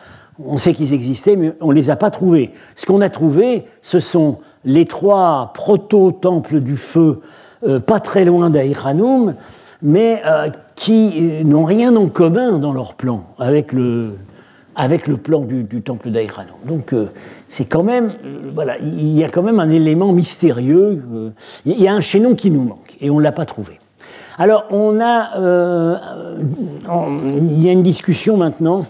[0.43, 2.54] On sait qu'ils existaient, mais on ne les a pas trouvés.
[2.76, 7.21] Ce qu'on a trouvé, ce sont les trois proto-temples du feu,
[7.67, 9.34] euh, pas très loin d'Aïranoum,
[9.82, 14.13] mais euh, qui euh, n'ont rien en commun dans leur plan avec le,
[14.76, 16.56] avec le plan du, temple d'Aïranoum.
[16.65, 16.93] Donc
[17.47, 18.13] c'est quand même,
[18.54, 21.04] voilà, il y a quand même un élément mystérieux,
[21.65, 23.80] il y a un chaînon qui nous manque et on ne l'a pas trouvé.
[24.37, 25.31] Alors on a,
[26.87, 28.85] il y a une discussion maintenant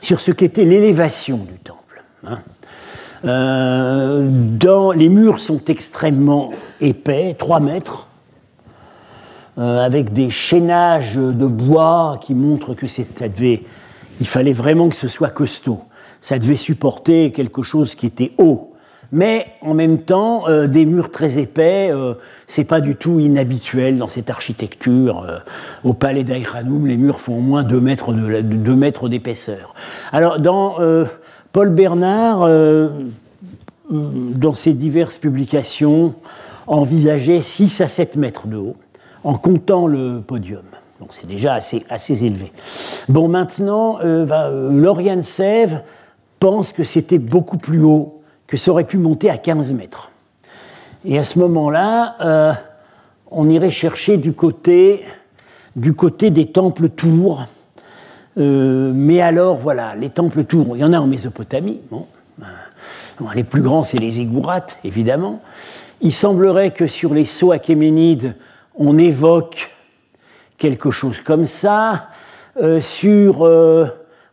[0.00, 2.04] sur ce qu'était l'élévation du temple.
[2.26, 2.38] Hein.
[3.24, 8.08] Euh, les murs sont extrêmement épais, 3 mètres,
[9.58, 13.62] euh, avec des chaînages de bois qui montrent que ça devait,
[14.20, 15.82] il fallait vraiment que ce soit costaud.
[16.20, 18.71] Ça devait supporter quelque chose qui était haut.
[19.12, 21.92] Mais en même temps, euh, des murs très épais,
[22.46, 25.42] c'est pas du tout inhabituel dans cette architecture.
[25.84, 29.74] au palais d'Aïkhanoum, les murs font au moins 2 mètres, de, mètres d'épaisseur.
[30.12, 30.76] Alors, dans
[31.52, 32.48] Paul Bernard,
[33.92, 36.14] euh, dans ses diverses publications,
[36.66, 38.76] envisageait 6 à 7 mètres de haut,
[39.24, 40.62] en comptant le podium.
[41.00, 42.52] Donc c'est déjà assez, assez élevé.
[43.08, 45.82] Bon, maintenant, euh, euh, Lauriane Sève
[46.38, 50.10] pense que c'était beaucoup plus haut, que ça aurait pu monter à 15 mètres.
[51.04, 52.56] Et à ce moment-là,
[53.30, 55.04] on irait chercher du côté,
[55.74, 57.46] du côté des temples tours,
[58.38, 61.80] euh, mais alors, voilà, les temples tours, il y en a en Mésopotamie.
[61.90, 62.06] Bon,
[62.40, 65.42] euh, les plus grands, c'est les Ziggourats, évidemment.
[66.00, 68.34] Il semblerait que sur les sceaux achéménides,
[68.74, 69.70] on évoque
[70.58, 72.08] quelque chose comme ça.
[72.60, 73.48] Euh, sur,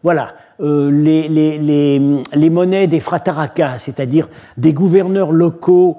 [0.03, 5.97] voilà, les, les, monnaies des fratarakas, c'est-à-dire des gouverneurs locaux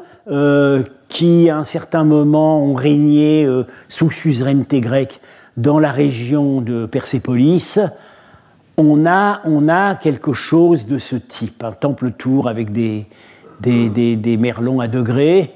[1.09, 3.49] qui, à un certain moment, ont régné
[3.89, 5.21] sous suzeraineté grecque
[5.57, 7.79] dans la région de Persépolis,
[8.77, 13.07] on a, on a quelque chose de ce type, un temple tour avec des,
[13.61, 15.53] des, merlons à degrés.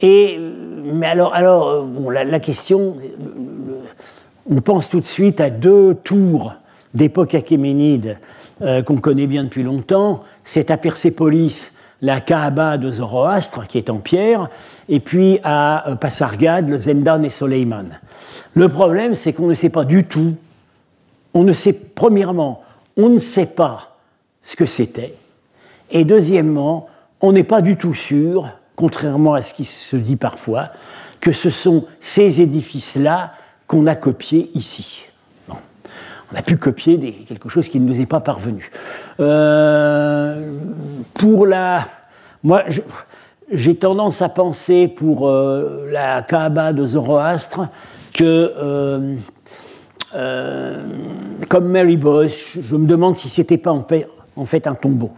[0.00, 0.38] Et,
[0.84, 2.96] mais alors, alors bon, la, question,
[4.48, 6.54] on pense tout de suite à deux tours
[6.98, 8.18] d'époque achéménide
[8.60, 10.24] euh, qu'on connaît bien depuis longtemps.
[10.44, 14.50] C'est à Persépolis la Kaaba de Zoroastre, qui est en pierre,
[14.88, 18.00] et puis à euh, Pasargad, le Zendan et Soleiman.
[18.54, 20.34] Le problème, c'est qu'on ne sait pas du tout,
[21.34, 22.62] on ne sait, premièrement,
[22.96, 23.96] on ne sait pas
[24.42, 25.14] ce que c'était,
[25.90, 26.88] et deuxièmement,
[27.20, 30.70] on n'est pas du tout sûr, contrairement à ce qui se dit parfois,
[31.20, 33.32] que ce sont ces édifices-là
[33.66, 35.07] qu'on a copiés ici.
[36.32, 38.70] On a pu copier quelque chose qui ne nous est pas parvenu.
[39.20, 40.52] Euh,
[41.14, 41.88] pour la.
[42.42, 42.64] Moi,
[43.50, 47.68] j'ai tendance à penser pour euh, la Kaaba de Zoroastre
[48.12, 49.16] que, euh,
[51.48, 55.12] comme Mary Bosch, je me demande si c'était pas en fait, en fait, un tombeau.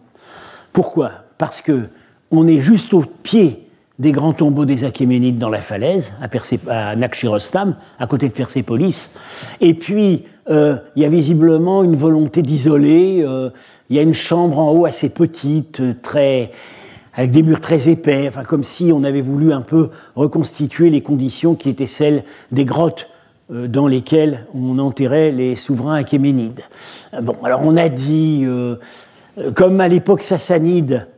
[0.73, 1.11] Pourquoi?
[1.39, 1.89] Parce que
[2.31, 3.70] on est juste au pied
[4.01, 9.11] des grands tombeaux des Achéménides dans la falaise, à, à Nakshirostam, à côté de Persépolis.
[9.61, 13.25] Et puis, euh, il y a visiblement une volonté d'isoler.
[13.89, 16.51] il y a une chambre en haut assez petite, très,
[17.15, 21.03] avec des murs très épais, enfin comme si on avait voulu un peu reconstituer les
[21.03, 23.09] conditions qui étaient celles des grottes
[23.53, 26.63] euh, dans lesquelles on enterrait les souverains achéménides.
[27.15, 28.77] Euh, bon, alors on a dit, euh,
[29.55, 31.09] comme à l'époque sassanide,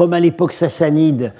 [0.00, 1.34] comme à l'époque sassanide,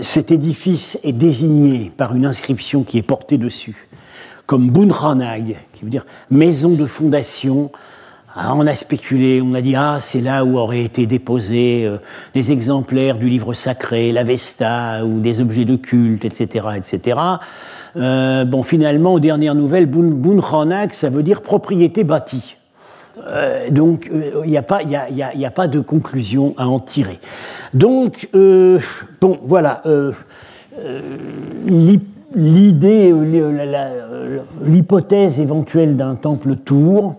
[0.00, 3.86] cet édifice est désigné par une inscription qui est portée dessus,
[4.46, 7.70] comme Bunranag, qui veut dire maison de fondation
[8.34, 11.98] ah, on a spéculé, on a dit ah c'est là où auraient été déposés euh,
[12.32, 17.18] des exemplaires du livre sacré, l'Avesta ou des objets de culte, etc., etc.
[17.96, 20.40] Euh, bon, finalement, aux dernières nouvelles, Bun
[20.92, 22.57] ça veut dire propriété bâtie.
[23.26, 27.18] Euh, donc, il n'y a, pas, de conclusion à en tirer.
[27.74, 29.82] Donc, bon, voilà.
[32.34, 33.14] L'idée,
[34.62, 37.16] l'hypothèse éventuelle d'un temple tour,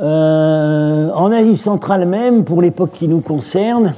[0.00, 3.94] euh, en Asie centrale même, pour l'époque qui nous concerne,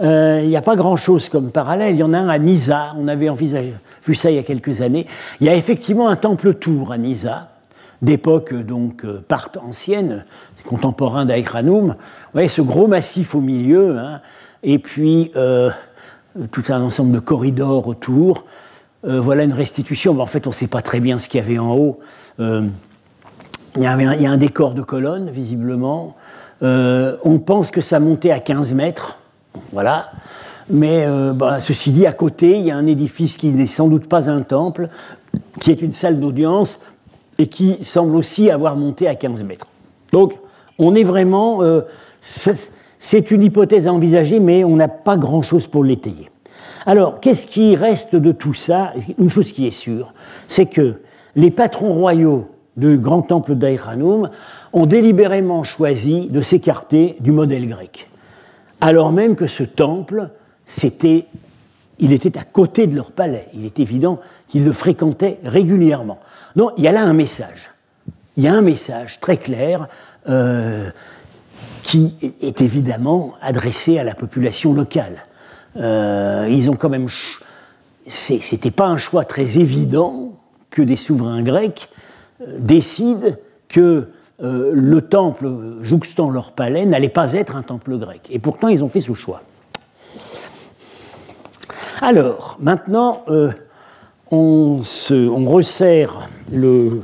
[0.00, 1.94] euh, il n'y a pas grand-chose comme parallèle.
[1.94, 3.74] Il y en a un à Nisa, on avait envisagé,
[4.06, 5.06] vu ça il y a quelques années.
[5.40, 7.48] Il y a effectivement un temple tour à Nisa,
[8.00, 10.24] d'époque donc euh, part ancienne,
[10.66, 11.88] contemporain d'Aïkranoum.
[11.88, 11.94] Vous
[12.32, 14.20] voyez ce gros massif au milieu, hein,
[14.62, 15.32] et puis
[16.50, 18.44] tout un ensemble de corridors autour.
[19.02, 20.18] voilà une restitution.
[20.20, 22.00] en fait, on ne sait pas très bien ce qu'il y avait en haut.
[23.76, 26.14] Il y, a un, décor de colonnes, visiblement.
[26.62, 29.18] Euh, on pense que ça montait à 15 mètres.
[29.72, 30.12] Voilà.
[30.70, 34.08] Mais euh, ceci dit, à côté, il y a un édifice qui n'est sans doute
[34.08, 34.88] pas un temple,
[35.60, 36.78] qui est une salle d'audience
[37.38, 39.66] et qui semble aussi avoir monté à 15 mètres.
[40.12, 40.34] Donc,
[40.78, 41.62] on est vraiment.
[41.62, 41.82] Euh,
[42.20, 46.30] c'est une hypothèse à envisager, mais on n'a pas grand-chose pour l'étayer.
[46.86, 48.92] Alors, qu'est-ce qui reste de tout ça?
[49.18, 50.14] Une chose qui est sûre,
[50.48, 51.00] c'est que
[51.36, 54.30] les patrons royaux du grand temple d'Aïranoum
[54.72, 58.08] ont délibérément choisi de s'écarter du modèle grec.
[58.80, 60.30] Alors même que ce temple,
[61.98, 63.46] il était à côté de leur palais.
[63.54, 66.18] Il est évident qu'ils le fréquentaient régulièrement.
[66.56, 67.70] Donc il y a là un message.
[68.36, 69.88] Il y a un message très clair
[70.28, 70.90] euh,
[71.82, 75.26] qui est évidemment adressé à la population locale.
[75.76, 77.08] Euh, ils ont quand même.
[78.06, 80.32] C'était pas un choix très évident
[80.70, 81.88] que des souverains grecs
[82.58, 83.30] décident
[83.68, 84.08] que
[84.42, 85.48] euh, le temple
[85.82, 88.26] jouxtant leur palais n'allait pas être un temple grec.
[88.30, 89.42] Et pourtant, ils ont fait ce choix.
[92.02, 93.52] Alors, maintenant, euh,
[94.32, 94.80] on,
[95.46, 97.02] resserre le,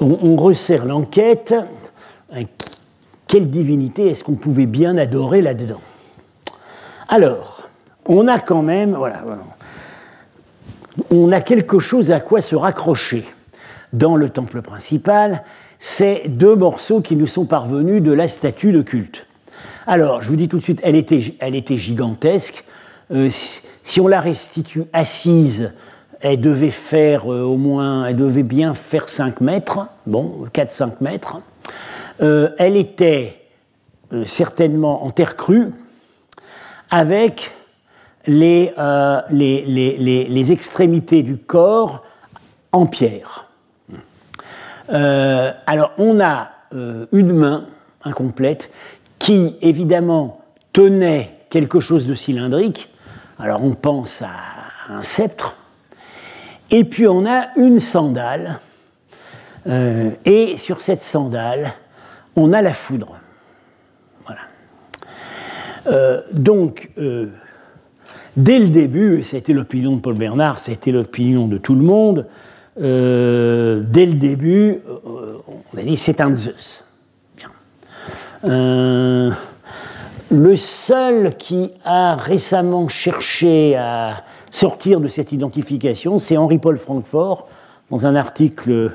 [0.00, 1.54] on, resserre l'enquête.
[3.28, 5.80] Quelle divinité est-ce qu'on pouvait bien adorer là-dedans?
[7.08, 7.68] Alors,
[8.06, 9.22] on a quand même, voilà,
[11.10, 13.24] on a quelque chose à quoi se raccrocher
[13.92, 15.44] dans le temple principal,
[15.78, 19.26] c'est deux morceaux qui nous sont parvenus de la statue de culte.
[19.86, 22.64] Alors, je vous dis tout de suite, elle était, elle était gigantesque.
[23.10, 25.72] Euh, si, on la restitue assise,
[26.20, 31.40] elle devait faire euh, au moins, elle devait bien faire 5 mètres, bon, 4-5 mètres.
[32.20, 33.40] Euh, elle était
[34.24, 35.70] certainement en terre crue,
[36.90, 37.50] avec
[38.26, 38.72] les,
[39.30, 42.04] les extrémités du corps
[42.72, 43.48] en pierre.
[44.90, 47.66] Euh, alors, on a euh, une main
[48.04, 48.70] incomplète
[49.18, 50.40] qui, évidemment,
[50.72, 52.90] tenait quelque chose de cylindrique.
[53.38, 54.30] Alors, on pense à
[54.92, 55.56] un sceptre.
[56.70, 58.60] Et puis, on a une sandale.
[59.66, 61.72] Euh, et sur cette sandale,
[62.38, 63.18] on a la foudre.
[64.26, 66.22] Voilà.
[66.32, 66.90] donc,
[68.36, 72.26] dès le début, c'était l'opinion de Paul Bernard, c'était l'opinion de tout le monde,
[72.80, 75.38] euh, dès le début, euh,
[75.74, 76.84] on a dit c'est un Zeus.
[78.44, 79.32] Euh,
[80.30, 84.22] le seul qui a récemment cherché à
[84.52, 87.48] sortir de cette identification, c'est Henri-Paul Francfort,
[87.90, 88.92] dans un article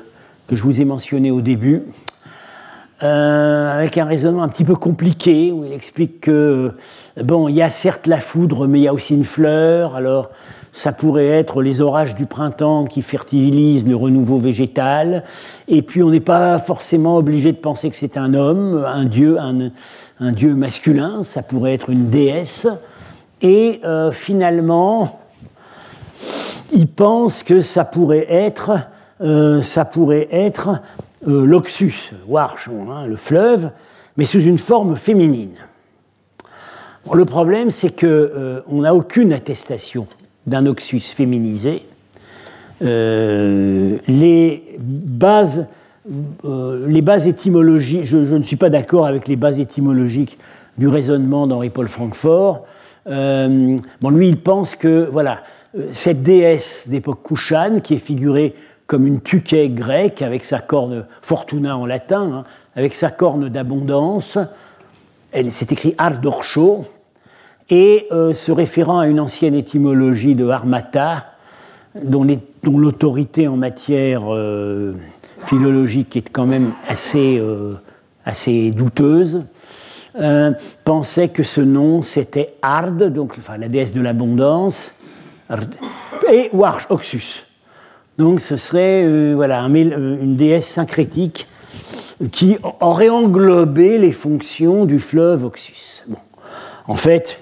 [0.48, 1.82] que je vous ai mentionné au début,
[3.04, 6.72] avec un raisonnement un petit peu compliqué, où il explique que,
[7.22, 10.30] bon, il y a certes la foudre, mais il y a aussi une fleur, alors
[10.74, 15.22] ça pourrait être les orages du printemps qui fertilisent le renouveau végétal.
[15.68, 19.38] Et puis on n'est pas forcément obligé de penser que c'est un homme, un dieu,
[19.38, 22.66] un, dieu masculin, ça pourrait être une déesse.
[23.40, 25.20] Et euh, finalement,
[26.72, 28.72] il pense que ça pourrait être,
[29.20, 30.80] euh, ça pourrait être
[31.28, 33.70] euh, l'Oxus, Warchon, hein, le fleuve,
[34.16, 35.56] mais sous une forme féminine.
[37.12, 40.06] le problème, c'est qu'on n'a aucune attestation
[40.46, 41.82] d'un oxus féminisé,
[42.82, 45.66] euh, les bases,
[46.44, 50.38] euh, les bases étymologiques, je, ne suis pas d'accord avec les bases étymologiques
[50.76, 52.66] du raisonnement d'Henri-Paul Francfort.
[53.06, 53.76] Euh,
[54.10, 55.42] lui, il pense que voilà,
[55.92, 58.54] cette déesse d'époque Kushan, qui est figurée
[58.86, 62.44] comme une tuquet grecque avec sa corne fortuna en latin, hein,
[62.76, 64.38] avec sa corne d'abondance,
[65.50, 66.86] c'est écrit Ardorcho,
[67.70, 71.26] et euh, se référant à une ancienne étymologie de Armata,
[72.02, 72.26] dont
[72.64, 74.94] l'autorité en matière euh,
[75.38, 77.76] philologique est quand même assez, euh,
[78.72, 79.44] douteuse,
[80.84, 84.94] pensait que ce nom c'était Ard, donc la déesse de l'abondance,
[86.30, 86.50] et
[86.88, 87.43] Oxus.
[88.18, 91.48] Donc ce serait voilà, une déesse syncrétique
[92.30, 96.04] qui aurait englobé les fonctions du fleuve Oxus.
[96.06, 96.18] Bon.
[96.86, 97.38] En fait,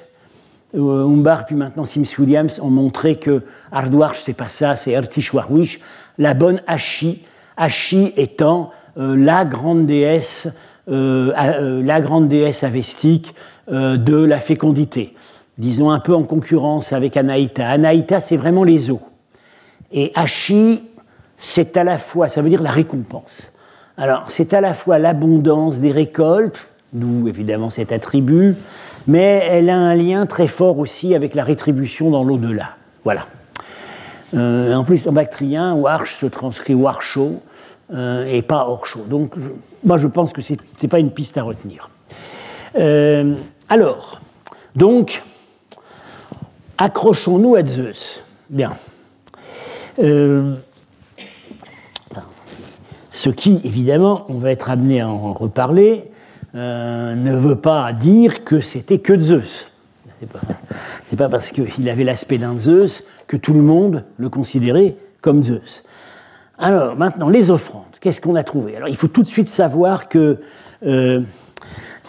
[0.74, 5.80] euh, Umbar puis maintenant Sims Williams ont montré que Ardwarch, c'est pas ça, c'est Ertishwarwish,
[6.18, 7.22] la bonne Ashi,
[7.56, 10.48] Ashi étant euh, la grande déesse,
[10.88, 13.34] euh, la grande déesse avestique
[13.70, 15.12] de la fécondité,
[15.56, 17.68] disons un peu en concurrence avec Anaïta.
[17.68, 19.00] Anaïta, c'est vraiment les eaux.
[19.92, 20.82] Et Ashi,
[21.36, 23.52] c'est à la fois, ça veut dire la récompense.
[23.96, 28.56] Alors, c'est à la fois l'abondance des récoltes, d'où évidemment cet attribut,
[29.06, 32.76] mais elle a un lien très fort aussi avec la rétribution dans l'au-delà.
[33.04, 33.26] Voilà.
[34.34, 37.42] Euh, en plus, en bactrien, Warsh se transcrit Warsho
[37.92, 39.00] euh, et pas Orcho.
[39.00, 39.34] Donc,
[39.84, 41.90] moi, je pense que ce n'est pas une piste à retenir.
[42.78, 43.34] Euh,
[43.68, 44.20] alors,
[44.74, 45.22] donc,
[46.78, 48.22] accrochons-nous à Zeus.
[48.48, 48.72] Bien.
[53.12, 56.10] Ce qui, évidemment, on va être amené à en reparler,
[56.54, 59.68] euh, ne veut pas dire que c'était que Zeus.
[60.20, 60.28] C'est
[61.16, 65.42] pas, pas parce qu'il avait l'aspect d'un Zeus que tout le monde le considérait comme
[65.42, 65.84] Zeus.
[66.58, 70.08] Alors maintenant, les offrandes, qu'est-ce qu'on a trouvé Alors il faut tout de suite savoir
[70.08, 70.38] que
[70.84, 71.22] euh,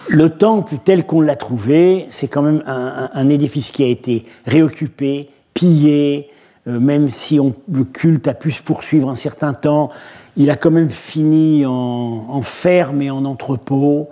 [0.10, 5.30] le temple tel qu'on l'a trouvé, c'est quand même un, édifice qui a été réoccupé,
[5.54, 6.33] pillé, euh,
[6.66, 7.40] même si
[7.72, 9.90] le culte a pu se poursuivre un certain temps,
[10.36, 14.10] il a quand même fini en, ferme et en entrepôt.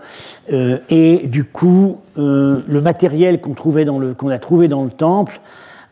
[0.54, 3.54] Euh, et du coup, euh, le matériel qu'on
[4.30, 5.40] a trouvé dans le temple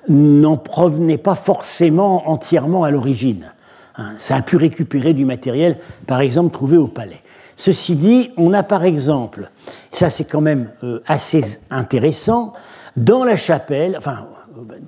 [0.08, 3.52] n'en provenait pas forcément entièrement à l'origine.
[3.98, 7.22] Hein, ça a pu récupérer du matériel, par exemple, trouvé au palais.
[7.56, 9.50] Ceci dit, on a par exemple,
[9.92, 12.54] ça c'est quand même euh, assez intéressant,
[12.96, 14.28] dans la chapelle, enfin,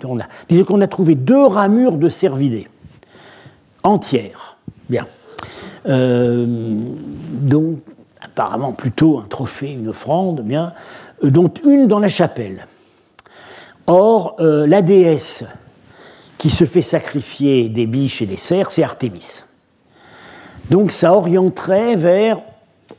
[0.03, 2.67] on a, qu'on a trouvé deux ramures de cervidés
[3.83, 4.57] entières.
[4.89, 5.07] Bien.
[5.87, 6.45] Euh,
[7.41, 7.79] donc
[8.21, 10.73] apparemment plutôt un trophée, une offrande, bien,
[11.23, 12.67] euh, dont une dans la chapelle.
[13.87, 15.43] Or, euh, la déesse
[16.37, 19.43] qui se fait sacrifier des biches et des cerfs, c'est Artémis.
[20.69, 22.41] Donc ça orienterait vers,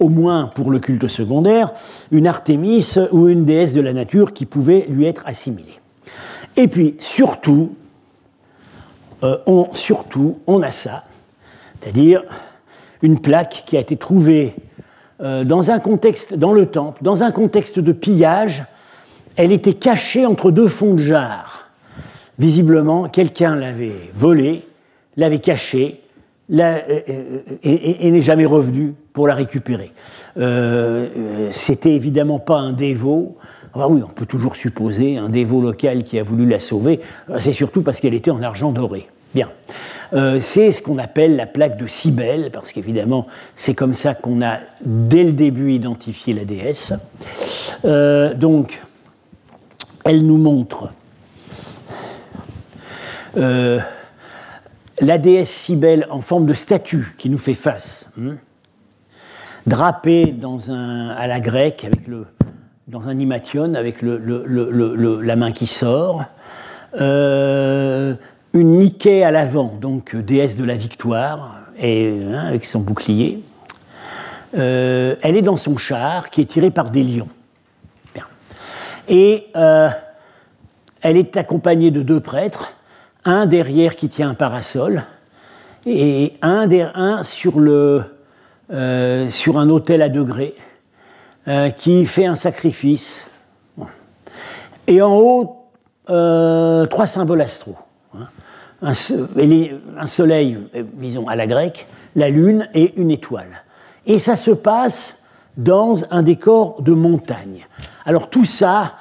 [0.00, 1.72] au moins pour le culte secondaire,
[2.10, 5.81] une Artémis ou une déesse de la nature qui pouvait lui être assimilée.
[6.56, 7.74] Et puis, surtout,
[9.22, 11.04] on, surtout, on a ça,
[11.80, 12.24] c'est-à-dire
[13.02, 14.54] une plaque qui a été trouvée
[15.22, 18.64] euh, dans un contexte, dans le temple, dans un contexte de pillage.
[19.36, 21.70] Elle était cachée entre deux fonds de jarre.
[22.38, 24.66] Visiblement, quelqu'un l'avait volée,
[25.16, 26.00] l'avait cachée,
[26.52, 26.78] euh,
[27.08, 29.92] euh, et, n'est jamais revenu pour la récupérer.
[31.52, 33.36] C'était évidemment pas un dévot.
[33.74, 37.00] Ah oui, on peut toujours supposer un dévot local qui a voulu la sauver.
[37.38, 39.08] C'est surtout parce qu'elle était en argent doré.
[39.34, 39.48] Bien.
[40.12, 44.42] Euh, c'est ce qu'on appelle la plaque de Cybèle, parce qu'évidemment, c'est comme ça qu'on
[44.42, 46.92] a dès le début identifié la déesse.
[47.86, 48.82] Euh, donc,
[50.04, 50.90] elle nous montre
[53.38, 53.80] euh,
[55.00, 58.34] la déesse Cybèle en forme de statue qui nous fait face, hein,
[59.66, 60.34] drapée
[61.16, 62.26] à la grecque, avec le,
[62.92, 66.24] dans un imation, avec la main qui sort
[68.52, 73.42] une Nike à l'avant, donc euh, déesse de la victoire, et, hein, avec son bouclier.
[74.58, 77.30] Euh, elle est dans son char qui est tiré par des lions.
[79.08, 79.88] Et euh,
[81.00, 82.74] elle est accompagnée de deux prêtres,
[83.24, 85.04] un derrière qui tient un parasol,
[85.86, 90.54] et un, sur, sur un autel à degrés
[91.76, 93.26] qui fait un sacrifice.
[94.86, 95.56] Et en haut,
[96.06, 97.76] trois symboles astraux
[98.82, 98.92] un,
[99.96, 101.86] un soleil, euh, disons à la grecque,
[102.16, 103.62] la lune et une étoile.
[104.06, 105.16] Et ça se passe
[105.56, 107.66] dans un décor de montagne.
[108.04, 108.94] Alors tout ça,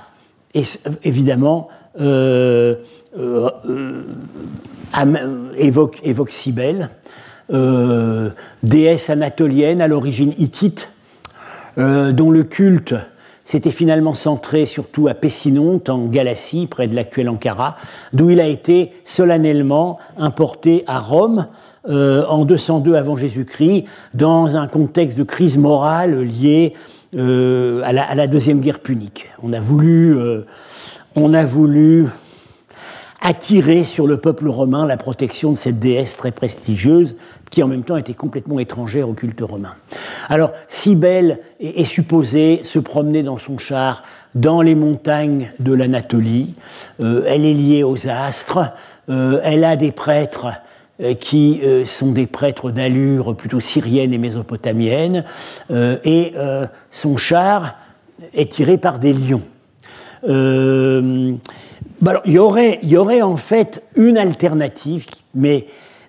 [0.53, 1.69] est, évidemment,
[1.99, 2.75] euh,
[3.17, 4.03] euh,
[5.57, 6.89] évoque, évoque Cybèle,
[8.63, 10.89] déesse anatolienne à l'origine hittite,
[11.77, 12.95] dont le culte
[13.43, 17.75] s'était finalement centré surtout à Pessinonte, en Galatie, près de l'actuel Ankara,
[18.13, 21.47] d'où il a été solennellement importé à Rome
[21.89, 26.73] euh, en 202 avant Jésus-Christ, dans un contexte de crise morale liée
[27.15, 29.27] euh, à, la, Deuxième Guerre punique.
[29.41, 30.45] On a voulu, euh,
[31.15, 32.07] on a voulu
[33.21, 37.15] attirer sur le peuple romain la protection de cette déesse très prestigieuse,
[37.51, 39.75] qui en même temps était complètement étrangère au culte romain.
[40.27, 44.03] Alors, Cybèle est, supposée se promener dans son char
[44.33, 46.55] dans les montagnes de l'Anatolie.
[47.01, 48.71] Euh, elle est liée aux astres.
[49.09, 50.47] Euh, elle a des prêtres
[51.01, 55.25] euh, qui sont des prêtres d'allure plutôt syrienne et mésopotamienne.
[55.69, 56.33] et
[56.89, 57.75] son char
[58.33, 59.43] est tiré par des lions.
[62.01, 65.67] Bah il, y aurait, en fait une alternative, mais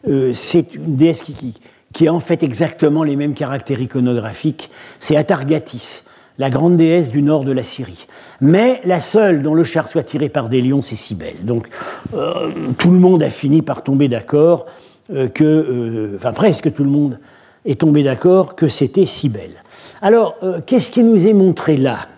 [0.09, 1.55] euh, c'est une déesse qui,
[1.93, 4.71] qui, a en fait exactement les mêmes caractères iconographiques,
[5.01, 6.03] c'est Atargatis,
[6.39, 8.07] la grande déesse du nord de la Syrie.
[8.41, 11.45] Mais la seule dont le char soit tiré par des lions, c'est Cybèle.
[11.45, 11.69] Donc
[12.15, 14.65] euh, tout le monde a fini par tomber d'accord
[15.13, 17.19] euh, que, enfin presque tout le monde
[17.67, 19.63] est tombé d'accord que c'était Cybèle.
[20.01, 20.37] Alors,
[20.67, 22.09] qu'est-ce qui nous est montré là?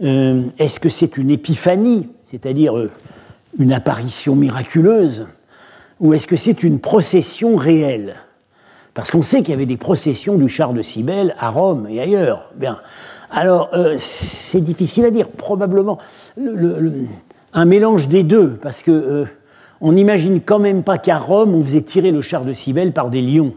[0.00, 2.08] Est-ce que c'est une épiphanie?
[2.26, 2.90] C'est-à-dire euh,
[3.58, 5.26] une apparition miraculeuse,
[6.00, 8.16] ou est-ce que c'est une procession réelle?
[8.94, 12.00] Parce qu'on sait qu'il y avait des processions du char de Cybèle à Rome et
[12.00, 12.50] ailleurs.
[12.56, 12.78] Bien.
[13.30, 15.28] Alors, euh, c'est difficile à dire.
[15.28, 15.98] Probablement
[17.52, 19.24] un mélange des deux, parce que euh,
[19.80, 23.10] on n'imagine quand même pas qu'à Rome, on faisait tirer le char de Cybèle par
[23.10, 23.54] des lions.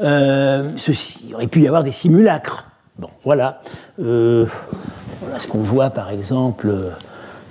[0.00, 2.66] il aurait pu y avoir des simulacres.
[2.98, 3.60] Bon, voilà.
[3.96, 4.48] voilà
[5.38, 6.68] ce qu'on voit, par exemple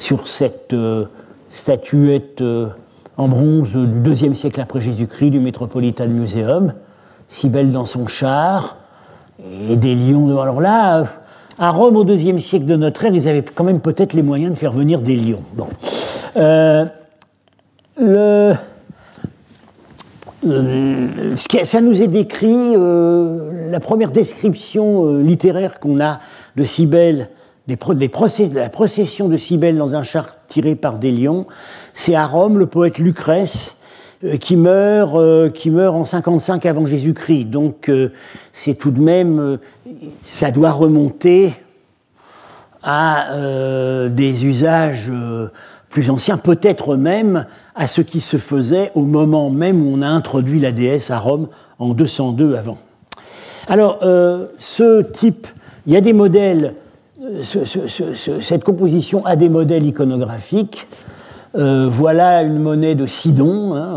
[0.03, 1.05] sur cette euh,
[1.47, 2.67] statuette euh,
[3.15, 6.73] en bronze du IIe siècle après Jésus-Christ du Metropolitan Museum,
[7.29, 8.75] si belle dans son char,
[9.69, 10.41] et des lions.
[10.41, 11.05] Alors là,
[11.57, 14.51] à Rome au IIe siècle de notre ère, ils avaient quand même peut-être les moyens
[14.51, 15.43] de faire venir des lions.
[15.53, 15.67] Bon.
[16.35, 16.85] Euh,
[21.35, 26.19] ça nous est décrit, la première description littéraire qu'on a
[26.57, 27.29] de Cybèle
[27.67, 31.47] la procession de Cybèle dans un char tiré par des lions,
[31.93, 33.77] c'est à Rome le poète Lucrèce
[34.23, 37.45] euh, qui meurt, euh, qui meurt en 55 avant Jésus-Christ.
[37.45, 38.11] Donc euh,
[38.51, 39.59] c'est tout de même,
[40.25, 41.53] ça doit remonter
[42.85, 43.29] à
[44.09, 45.09] des usages
[45.87, 47.45] plus anciens, peut-être même
[47.75, 51.17] à ce qui se faisait au moment même où on a introduit la déesse à
[51.17, 51.47] Rome
[51.79, 52.77] en 202 avant.
[53.69, 53.99] Alors
[54.57, 55.47] ce type,
[55.87, 56.73] il y a des modèles
[58.41, 60.87] cette composition a des modèles iconographiques.
[61.55, 63.95] Euh, voilà une monnaie de Sidon, hein,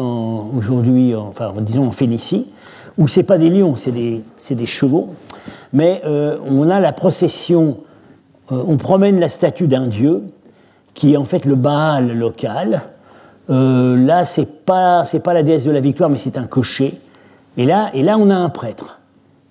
[0.57, 2.53] aujourd'hui, enfin disons en Phénicie,
[2.99, 5.14] où c'est pas des lions, c'est des, des, chevaux,
[5.72, 7.79] mais euh, on a la procession,
[8.53, 10.22] euh, on promène la statue d'un dieu
[10.95, 12.83] qui est en fait le Baal local.
[13.49, 17.01] là, c'est pas c'est pas la déesse de la victoire, mais c'est un cocher.
[17.57, 18.95] Et là, et là, on a un prêtre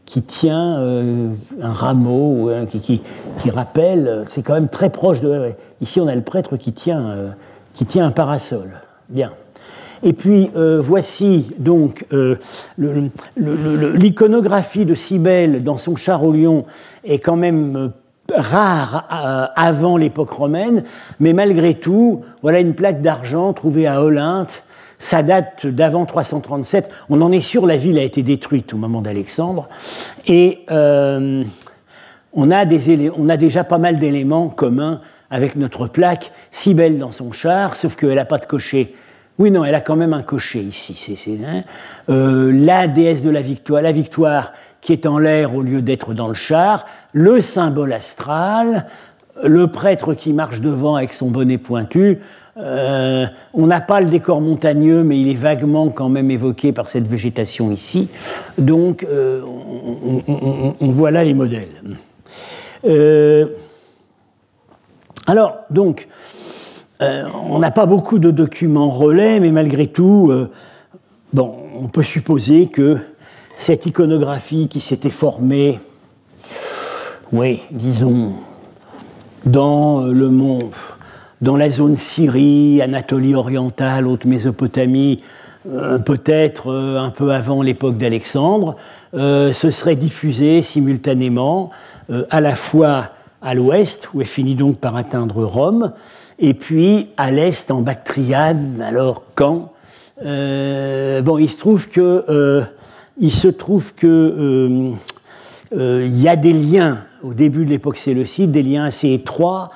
[0.05, 1.29] qui tient euh,
[1.61, 3.01] un rameau, qui, qui,
[3.39, 5.51] qui, rappelle, c'est quand même très proche de...
[5.81, 7.29] Ici, on a le prêtre qui tient, euh,
[7.73, 8.81] qui tient un parasol.
[9.09, 9.31] Bien.
[10.03, 12.05] Et puis, euh, voici donc
[12.77, 16.65] l'iconographie de Cybèle dans son char au lion
[17.03, 17.91] est quand même
[18.33, 20.83] rare avant l'époque romaine,
[21.19, 24.51] mais malgré tout, voilà une plaque d'argent trouvée à Olympe
[25.05, 26.89] ça date d'avant 337.
[27.09, 29.69] On en est sûr, la ville a été détruite au moment d'Alexandre.
[30.25, 31.43] Et euh,
[32.33, 36.97] on, a des on a déjà pas mal d'éléments communs avec notre plaque, si belle
[36.97, 38.95] dans son char, sauf qu'elle n'a pas de cocher.
[39.37, 40.95] Oui, non, elle a quand même un cocher ici.
[40.95, 41.63] C'est, hein.
[42.07, 46.27] la déesse de la victoire, la victoire qui est en l'air au lieu d'être dans
[46.27, 48.87] le char, le symbole astral,
[49.43, 52.21] le prêtre qui marche devant avec son bonnet pointu.
[52.57, 56.87] Euh, on n'a pas le décor montagneux, mais il est vaguement quand même évoqué par
[56.87, 58.07] cette végétation ici.
[58.57, 59.41] Donc, euh,
[60.79, 61.97] on, voit là les modèles.
[62.85, 63.47] Euh,
[65.27, 66.07] alors, donc,
[67.01, 70.31] on n'a pas beaucoup de documents relais, mais malgré tout,
[71.37, 72.99] on peut supposer que
[73.55, 75.79] cette iconographie qui s'était formée,
[77.33, 78.31] oui, disons,
[79.45, 80.71] dans le monde
[81.41, 85.21] dans la zone Syrie, Anatolie orientale, haute Mésopotamie,
[85.67, 88.75] euh, peut-être euh, un peu avant l'époque d'Alexandre,
[89.15, 91.71] euh, se serait diffusé simultanément
[92.29, 93.09] à la fois
[93.41, 95.91] à l'ouest, où elle finit donc par atteindre Rome,
[96.37, 99.71] et puis à l'est en Bactriane, alors quand?
[100.21, 102.63] Bon, il se trouve que
[103.19, 104.91] il se trouve que
[105.75, 109.71] il y a des liens au début de l'époque séleucide, des liens assez étroits,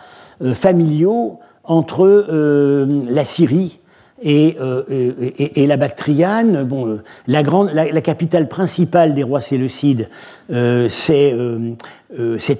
[0.53, 1.39] familiaux,
[1.69, 3.79] entre euh, la Syrie
[4.25, 6.63] euh, et, et, la Bactriane.
[6.63, 10.09] Bon, euh, la, grande, la, capitale principale des rois séleucides,
[10.49, 11.33] c'est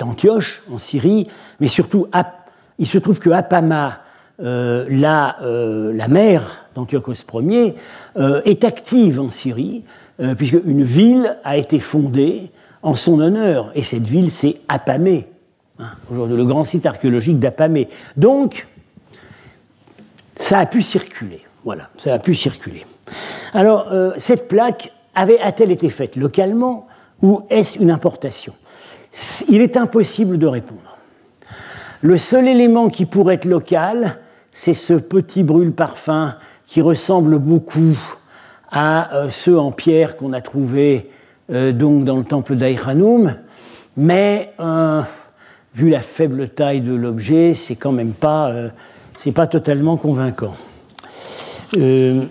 [0.02, 1.28] Antioche, en Syrie,
[1.60, 2.08] mais surtout,
[2.78, 4.04] il se trouve que Apama,
[4.38, 7.76] la, la, mère d'Antiochos Ier
[8.46, 9.84] est active en Syrie,
[10.38, 12.52] puisque une ville a été fondée
[12.84, 15.28] en son honneur, et cette ville c'est Apamée,
[15.80, 17.90] hein, aujourd'hui le grand site archéologique d'Apamée.
[18.16, 18.69] Donc,
[20.40, 21.42] ça a pu circuler.
[21.64, 22.86] Voilà, ça a pu circuler.
[23.54, 26.88] Alors, cette plaque avait, a-t-elle été faite localement
[27.22, 28.54] ou est-ce une importation?
[29.50, 30.98] Il est impossible de répondre.
[32.02, 34.20] Le seul élément qui pourrait être local,
[34.54, 36.36] c'est ce petit brûle-parfum
[36.66, 37.98] qui ressemble beaucoup
[38.72, 41.10] à euh, ceux en pierre qu'on a trouvés
[41.52, 43.36] euh, donc dans le temple d'Aïranoum,
[43.98, 45.02] mais euh,
[45.74, 48.54] vu la faible taille de l'objet, c'est quand même pas,
[49.22, 50.54] c'est pas totalement convaincant.
[51.76, 52.24] Euh,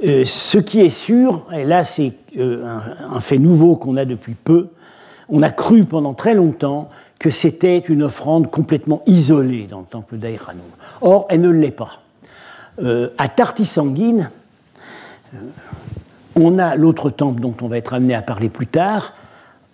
[0.00, 2.64] ce qui est sûr, et là c'est euh,
[3.10, 4.68] un, fait nouveau qu'on a depuis peu,
[5.28, 6.88] on a cru pendant très longtemps
[7.20, 10.62] que c'était une offrande complètement isolée dans le temple d'Aïranoum.
[11.02, 12.00] Or, elle ne l'est pas.
[12.82, 14.30] Euh, à Tartisanguine,
[16.36, 19.12] on a l'autre temple dont on va être amené à parler plus tard,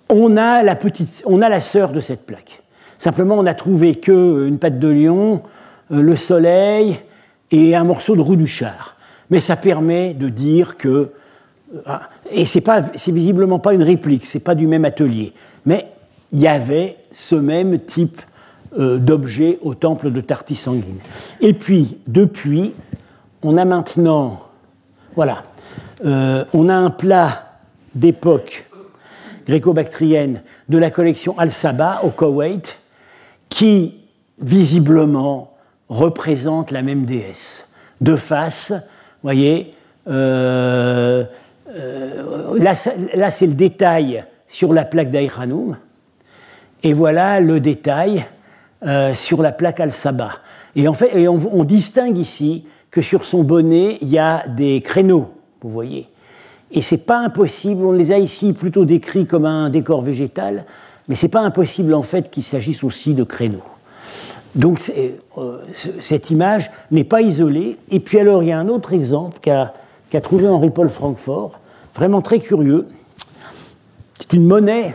[0.09, 2.64] on a la, petite, on a la sœur de cette plaque.
[3.05, 5.43] Simplement, on n'a trouvé qu'une patte de lion,
[5.91, 6.99] le soleil
[7.51, 8.95] et un morceau de roue du char
[9.31, 11.11] mais ça permet de dire que
[11.89, 11.97] euh,
[12.31, 15.33] et c'est pas visiblement pas une réplique, c'est pas du même atelier,
[15.67, 15.89] mais
[16.33, 18.21] il y avait ce même type
[18.79, 20.99] euh, d'objet au temple de Tartisanguine.
[21.41, 22.75] Et puis depuis,
[23.43, 24.41] on a maintenant
[25.17, 25.43] voilà,
[26.05, 27.59] euh, on a un plat
[27.95, 28.67] d'époque
[29.47, 32.79] gréco-bactrienne de la collection Al-Saba au Koweït
[33.55, 33.95] qui
[34.41, 35.55] visiblement
[35.89, 37.69] représente la même déesse
[38.01, 38.73] de face
[39.23, 39.71] voyez,
[40.09, 41.25] euh,
[41.71, 45.77] euh, là, c'est le détail sur la plaque d'Aïranoum,
[46.83, 48.27] et voilà le détail
[48.85, 50.33] euh, sur la plaque Al-Saba.
[50.75, 54.81] Et en fait, et on, distingue ici que sur son bonnet, il y a des
[54.81, 55.31] créneaux,
[55.63, 56.09] vous voyez.
[56.73, 60.65] Et c'est pas impossible, on les a ici plutôt décrits comme un décor végétal,
[61.09, 63.63] mais c'est pas impossible en fait qu'il s'agisse aussi de créneaux.
[64.55, 65.59] Donc euh,
[66.01, 67.77] cette image n'est pas isolée.
[67.91, 71.61] Et puis alors il y a un autre exemple qu'a trouvé Henri-Paul Francfort,
[71.95, 72.87] vraiment très curieux.
[74.19, 74.95] C'est une monnaie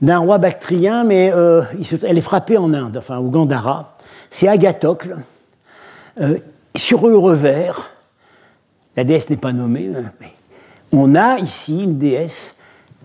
[0.00, 1.62] d'un roi bactrien, mais euh,
[2.02, 3.96] elle est frappée en Inde, enfin au Gandhara.
[4.30, 5.18] C'est Agathocle.
[6.20, 6.38] Euh,
[6.74, 7.90] sur le revers,
[8.96, 9.90] la déesse n'est pas nommée,
[10.20, 10.32] mais
[10.90, 12.56] on a ici une déesse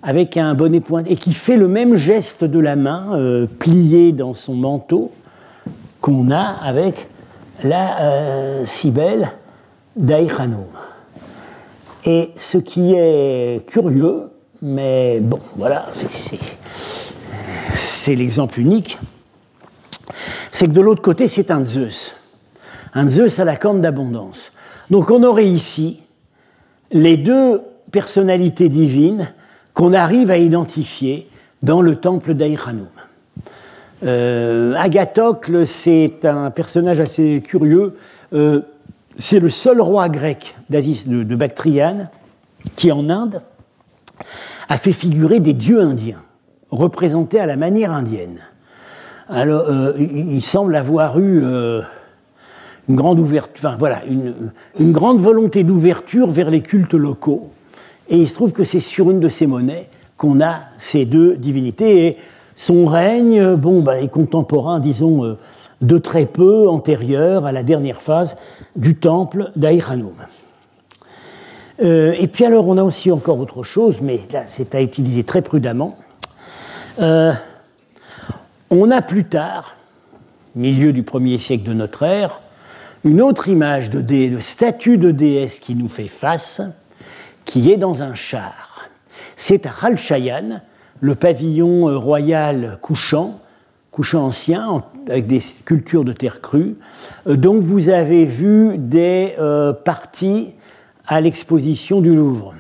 [0.04, 4.34] avec un bonnet pointé et qui fait le même geste de la main pliée dans
[4.34, 5.12] son manteau
[6.02, 7.08] qu'on a avec
[7.64, 9.32] la euh, Cybèle
[12.06, 14.30] Et ce qui est curieux,
[14.62, 15.88] mais bon, voilà,
[17.74, 18.98] c'est l'exemple unique,
[20.52, 22.16] c'est que de l'autre côté, c'est un Zeus.
[22.94, 24.52] Un Zeus à la corne d'abondance.
[24.90, 26.02] Donc on aurait ici
[26.92, 29.34] les deux personnalités divines
[29.78, 31.30] qu'on arrive à identifier
[31.62, 32.88] dans le temple d'Aïranoum.
[34.04, 37.94] Euh, Agathocle, c'est un personnage assez curieux.
[38.34, 38.62] Euh,
[39.20, 42.10] c'est le seul roi grec d'Asie de, Bactriane
[42.76, 43.44] qui, en Inde,
[44.68, 46.24] a fait figurer des dieux indiens,
[46.72, 48.40] représentés à la manière indienne.
[49.30, 51.44] Alors, euh, il, semble avoir eu
[52.90, 57.52] une grande ouverture, voilà, une grande volonté d'ouverture vers les cultes locaux.
[58.10, 61.36] Et il se trouve que c'est sur une de ces monnaies qu'on a ces deux
[61.36, 62.08] divinités.
[62.08, 62.18] Et
[62.56, 65.38] son règne bon, bah, est contemporain, disons, euh,
[65.82, 68.38] de très peu antérieur à la dernière phase
[68.76, 70.16] du temple d'Aïranoum.
[71.84, 75.24] Euh, et puis alors, on a aussi encore autre chose, mais là, c'est à utiliser
[75.24, 75.96] très prudemment.
[77.00, 77.34] Euh,
[78.72, 79.76] on a plus tard,
[80.56, 82.42] milieu du premier siècle de notre ère,
[83.04, 86.62] une autre image de, de statue de déesse qui nous fait face,
[87.48, 88.90] qui est dans un char.
[89.38, 90.62] C'est à Ralchayan,
[91.00, 93.40] le pavillon euh, royal couchant,
[93.90, 96.76] couchant ancien, avec des sculptures de terre crue,
[97.26, 100.52] euh, dont vous avez vu des euh, parties
[101.08, 102.54] à l'exposition du Louvre.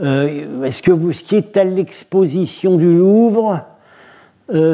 [0.00, 3.60] Est-ce que vous, ce qui est à l'exposition du Louvre,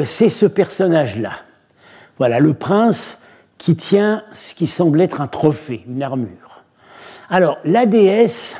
[0.03, 1.31] c'est ce personnage-là.
[2.17, 3.19] Voilà, le prince
[3.59, 6.63] qui tient ce qui semble être un trophée, une armure.
[7.29, 8.55] Alors, la déesse,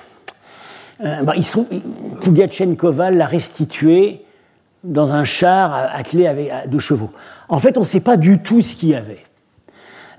[1.04, 1.34] euh, bah,
[3.12, 4.22] l'a restitué
[4.84, 7.10] dans un char attelé avec deux chevaux.
[7.50, 9.24] En fait, on ne sait pas du tout ce qu'il y avait.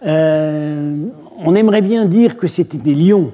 [0.04, 0.96] Euh,
[1.38, 3.30] on aimerait bien dire que c'était des lions,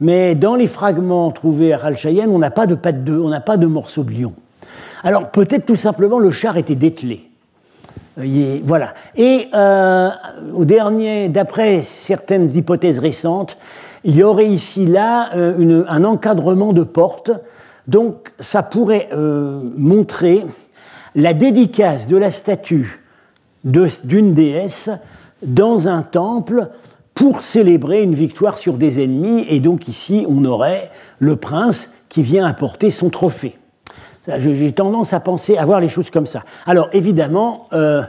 [0.00, 3.40] mais dans les fragments trouvés à Ralchayen, on n'a pas de pattes de, on n'a
[3.40, 4.32] pas de morceaux de lion.
[5.04, 7.28] Alors peut-être tout simplement le char était dételé.
[8.16, 8.94] voilà.
[9.16, 9.48] Et
[10.54, 13.56] au dernier, d'après certaines hypothèses récentes,
[14.04, 17.30] il y aurait ici là un encadrement de portes.
[17.86, 20.44] Donc ça pourrait montrer
[21.14, 23.00] la dédicace de la statue
[23.64, 24.90] d'une déesse
[25.42, 26.68] dans un temple
[27.14, 29.44] pour célébrer une victoire sur des ennemis.
[29.48, 33.58] Et donc ici, on aurait le prince qui vient apporter son trophée.
[34.38, 36.42] J'ai tendance à penser, à voir les choses comme ça.
[36.66, 38.02] Alors évidemment, euh,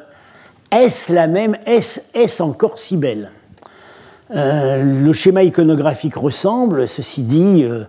[0.71, 3.31] est-ce la même, est-ce encore si belle?
[3.31, 3.42] euh,
[4.33, 7.83] le schéma iconographique ressemble, ceci dit, euh,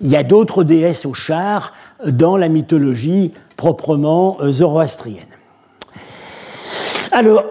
[0.00, 1.74] il y a d'autres déesses au char
[2.06, 5.26] dans la mythologie proprement zoroastrienne.
[7.12, 7.44] Alors,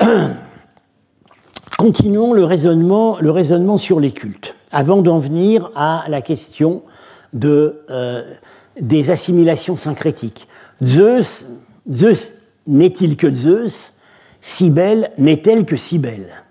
[1.78, 6.84] continuons le raisonnement, sur les cultes, avant d'en venir à la question
[7.34, 8.24] de, euh,
[8.80, 10.48] des assimilations syncrétiques.
[10.84, 11.46] Zeus,
[11.92, 12.34] Zeus
[12.68, 13.94] n'est-il que Zeus?
[14.42, 16.44] Cybèle n'est-elle que Cybèle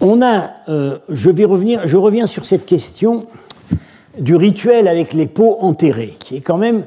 [0.00, 3.26] On a, euh, je vais revenir, je reviens sur cette question
[4.18, 6.84] du rituel avec les peaux enterrées, qui est quand même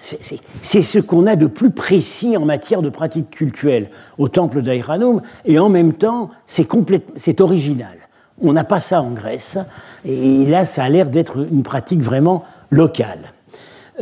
[0.00, 5.22] c'est ce qu'on a de plus précis en matière de pratique cultuelle au temple d'Aïranoum,
[5.44, 7.96] et en même temps, c'est original.
[8.40, 9.58] On n'a pas ça en Grèce,
[10.04, 13.32] et là, ça a l'air d'être une pratique vraiment locale.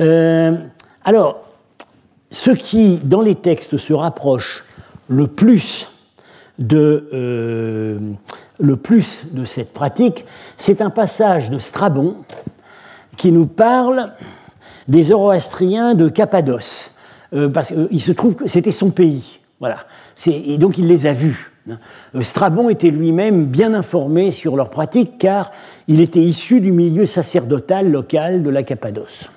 [0.00, 0.56] Euh,
[1.04, 1.42] alors,
[2.30, 4.64] ce qui, dans les textes, se rapproche
[5.08, 5.90] le plus
[6.58, 7.98] de, euh,
[8.60, 12.16] le plus de cette pratique, c'est un passage de Strabon
[13.16, 14.12] qui nous parle
[14.88, 16.90] des Zoroastriens de Cappadoce,
[17.32, 19.40] euh, parce qu'il euh, se trouve que c'était son pays.
[19.60, 19.78] Voilà.
[20.26, 21.52] Et donc il les a vus.
[21.68, 25.52] Euh, Strabon était lui-même bien informé sur leurs pratiques car
[25.86, 29.28] il était issu du milieu sacerdotal local de la Cappadoce.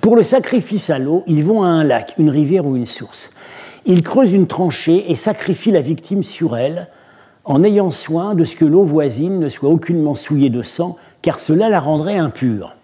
[0.00, 3.30] Pour le sacrifice à l'eau, ils vont à un lac, une rivière ou une source.
[3.84, 6.88] Ils creusent une tranchée et sacrifient la victime sur elle
[7.48, 11.40] en ayant soin de ce que l'eau voisine ne soit aucunement souillée de sang car
[11.40, 12.74] cela la rendrait impure.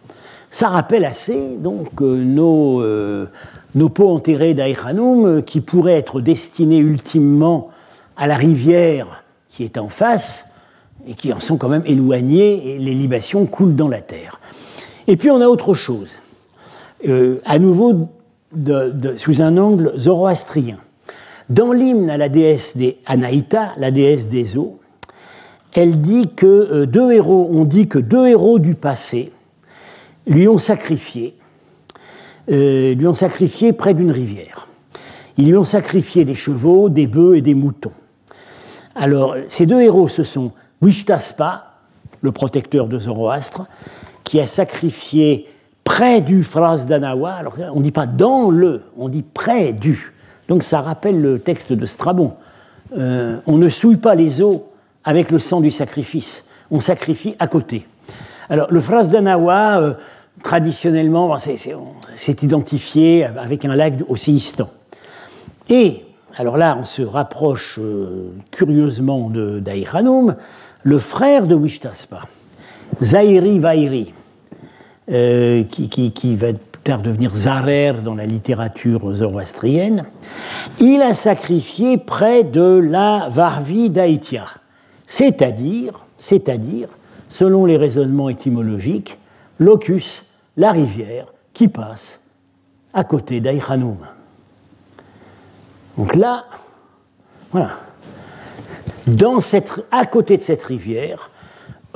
[0.51, 3.27] Ça rappelle assez donc euh, nos, euh,
[3.75, 7.71] nos pots enterrés d'Aïchanoum euh, qui pourraient être destinés ultimement
[8.17, 10.47] à la rivière qui est en face
[11.07, 14.41] et qui en sont quand même éloignés et les libations coulent dans la terre.
[15.07, 16.11] Et puis on a autre chose,
[17.45, 18.09] à nouveau
[19.17, 20.79] sous un angle zoroastrien.
[21.51, 24.81] Dans l'hymne à la déesse des Anaïta, la déesse des eaux,
[25.75, 29.33] elle dit que deux héros, on dit que deux héros du passé,
[30.27, 31.35] lui ont sacrifié,
[32.51, 34.69] euh, lui ont sacrifié près d'une rivière.
[35.37, 37.93] Ils lui ont sacrifié des chevaux, des bœufs et des moutons.
[38.95, 41.73] Alors, ces deux héros, ce sont Wishtaspa,
[42.21, 43.67] le protecteur de Zoroastre,
[44.23, 45.49] qui a sacrifié
[45.83, 47.33] près du Phras d'Anawa.
[47.33, 50.14] Alors, on ne dit pas dans le, on dit près du.
[50.49, 52.33] Donc, ça rappelle le texte de Strabon.
[52.97, 54.61] Euh, on ne souille pas les os
[55.05, 56.45] avec le sang du sacrifice.
[56.71, 57.87] On sacrifie à côté.
[58.49, 59.95] Alors, le Phras d'Anawa, euh,
[60.43, 64.69] traditionnellement, c'est identifié avec un lac au Séistan.
[65.69, 66.05] Et,
[66.37, 70.37] alors là, on se rapproche euh, curieusement d'Aïranoum,
[70.83, 72.23] le frère de Wishtaspa,
[73.03, 74.13] Zairi Vairi,
[75.11, 80.05] euh, qui, va plus tard devenir Zarer dans la littérature zoroastrienne,
[80.81, 84.45] il a sacrifié près de la Varvi d'Aïtia,
[85.07, 86.89] c'est-à-dire, c'est-à-dire,
[87.31, 89.19] selon les raisonnements étymologiques,
[89.59, 90.25] locus
[90.57, 92.21] la rivière qui passe
[92.93, 93.99] à côté d'Aïchanoum.
[95.97, 96.45] Donc là,
[97.51, 97.81] voilà.
[99.91, 101.31] À côté de cette rivière,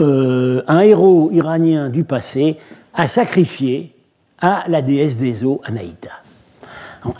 [0.00, 2.58] euh, un héros iranien du passé
[2.94, 3.94] a sacrifié
[4.40, 6.10] à la déesse des eaux, Anaïta.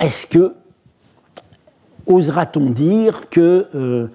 [0.01, 0.55] Est-ce que
[2.07, 4.09] osera-t-on dire que euh,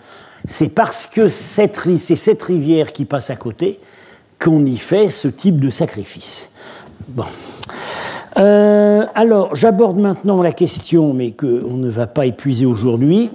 [0.46, 3.80] c'est parce que c'est cette rivière qui passe à côté
[4.40, 6.50] qu'on y fait ce type de sacrifice?
[7.08, 7.26] Bon.
[8.38, 13.30] Euh, alors, j'aborde maintenant la question, mais qu'on ne va pas épuiser aujourd'hui.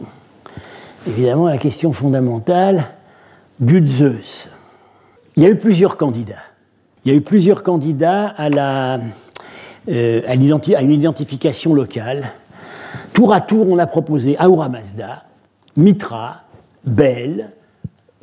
[1.06, 2.88] Évidemment, la question fondamentale
[3.60, 4.48] du Zeus.
[5.36, 6.42] Il y a eu plusieurs candidats.
[7.04, 8.98] Il y a eu plusieurs candidats à, la,
[9.88, 12.32] à, une identification locale.
[13.12, 15.24] Tour à tour, on a proposé Ahura Mazda,
[15.76, 16.42] Mitra,
[16.84, 17.50] Bel,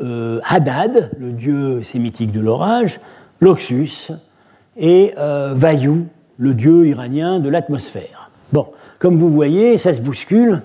[0.02, 3.00] euh, Hadad, le dieu sémitique de l'orage,
[3.40, 4.12] Loxus,
[4.78, 6.06] et euh, Vayu,
[6.38, 8.30] le dieu iranien de l'atmosphère.
[8.52, 8.68] Bon,
[9.00, 10.62] comme vous voyez, ça se bouscule,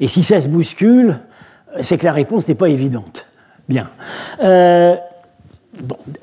[0.00, 1.18] et si ça se bouscule,
[1.80, 3.26] c'est que la réponse n'est pas évidente.
[3.68, 3.90] Bien.
[4.42, 4.96] Euh,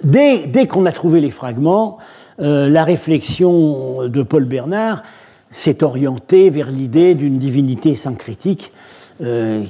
[0.04, 1.98] dès, qu'on a trouvé les fragments,
[2.40, 5.04] euh, la réflexion de Paul Bernard
[5.50, 8.72] s'est orientée vers l'idée d'une divinité syncrétique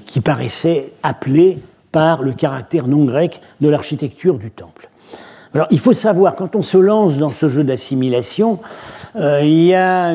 [0.05, 1.57] qui paraissait appelé
[1.91, 4.89] par le caractère non grec de l'architecture du temple.
[5.53, 8.59] Alors il faut savoir, quand on se lance dans ce jeu d'assimilation,
[9.15, 10.13] euh, il y a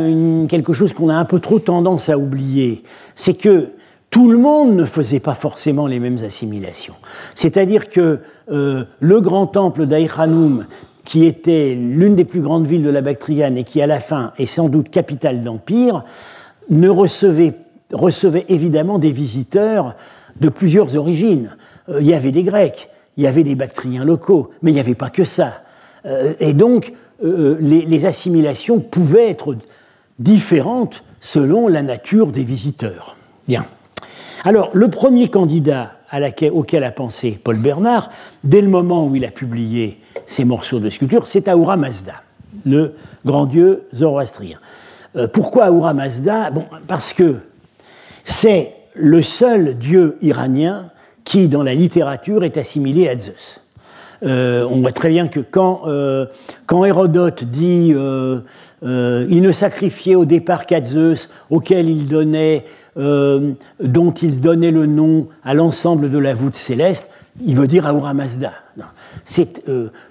[0.49, 2.85] quelque chose qu'on a un peu trop tendance à oublier,
[3.17, 3.71] c'est que
[4.11, 6.95] tout le monde ne faisait pas forcément les mêmes assimilations.
[7.35, 8.21] C'est-à-dire que
[8.53, 10.67] euh, le grand temple d'Aïchanoum,
[11.05, 14.33] qui était l'une des plus grandes villes de la Bactriane et qui à la fin
[14.39, 16.05] est sans doute capitale d'empire,
[16.71, 17.55] ne recevait,
[17.93, 19.97] recevait évidemment des visiteurs
[20.41, 21.57] de plusieurs origines.
[21.89, 24.81] Euh, il y avait des Grecs, il y avait des Bactriens locaux, mais il n'y
[24.81, 25.63] avait pas que ça.
[26.07, 26.93] Euh, et donc,
[27.23, 29.57] euh, les, assimilations pouvaient être
[30.19, 33.17] différentes selon la nature des visiteurs.
[33.47, 33.67] Bien.
[34.45, 35.93] Alors, le premier candidat
[36.53, 38.11] auquel a pensé Paul Bernard,
[38.45, 42.23] dès le moment où il a publié ses morceaux de sculpture, c'est Ahura Mazda,
[42.65, 42.95] le
[43.25, 44.59] grand dieu zoroastrien.
[45.33, 46.51] pourquoi Ahura Mazda?
[46.51, 47.37] Bon, Parce que
[48.25, 50.91] c'est le seul dieu iranien
[51.25, 53.61] qui, dans la littérature, est assimilé à Zeus.
[54.23, 56.27] Euh, on voit très bien que quand, euh,
[56.67, 58.41] quand Hérodote dit euh,
[58.83, 62.65] il ne sacrifiait au départ qu'à Zeus, auquel il donnait,
[62.97, 67.11] dont il donnait le nom à l'ensemble de la voûte céleste,
[67.45, 68.53] il veut dire Ahura Mazda.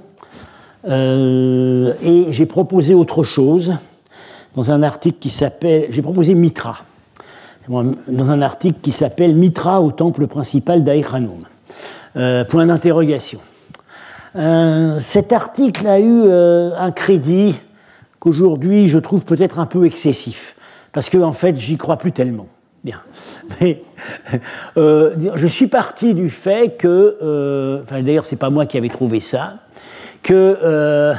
[0.84, 3.76] euh, et j'ai proposé autre chose
[4.54, 5.86] dans un article qui s'appelle.
[5.90, 6.80] J'ai proposé Mitra,
[7.68, 11.46] dans un article qui s'appelle Mitra au temple principal d'Aïchanoum.
[12.16, 13.40] Euh, point d'interrogation.
[14.98, 17.54] cet article a eu un crédit
[18.18, 20.56] qu'aujourd'hui je trouve peut-être un peu excessif
[20.92, 22.46] parce que en fait, j'y crois plus tellement.
[22.84, 23.00] Bien.
[23.60, 23.82] Mais
[24.76, 29.20] euh, je suis parti du fait que, euh, d'ailleurs, c'est pas moi qui avais trouvé
[29.20, 29.54] ça,
[30.22, 31.14] que euh,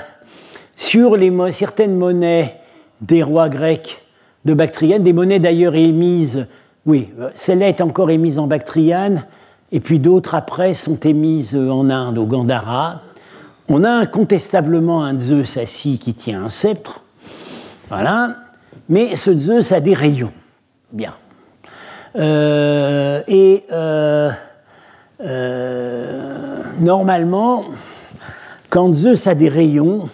[0.76, 1.18] sur
[1.52, 2.60] certaines monnaies
[3.02, 4.02] des rois grecs
[4.46, 6.48] de Bactriane, des monnaies d'ailleurs émises,
[6.86, 9.26] oui, celle-là est encore émise en Bactriane,
[9.74, 13.02] et puis d'autres après sont émises en Inde, au Gandhara.
[13.68, 17.02] On a incontestablement un Zeus assis qui tient un sceptre,
[17.90, 18.36] voilà,
[18.88, 20.32] mais ce Zeus a des rayons.
[20.92, 21.16] Bien.
[22.16, 24.30] Euh, et euh,
[25.22, 27.66] euh, normalement,
[28.70, 30.08] quand Zeus a des rayons,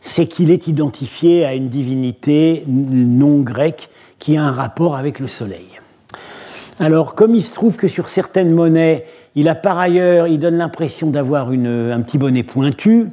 [0.00, 5.26] c'est qu'il est identifié à une divinité non grecque qui a un rapport avec le
[5.26, 5.77] soleil.
[6.80, 10.56] Alors, comme il se trouve que sur certaines monnaies, il a par ailleurs, il donne
[10.56, 13.08] l'impression d'avoir un petit bonnet pointu,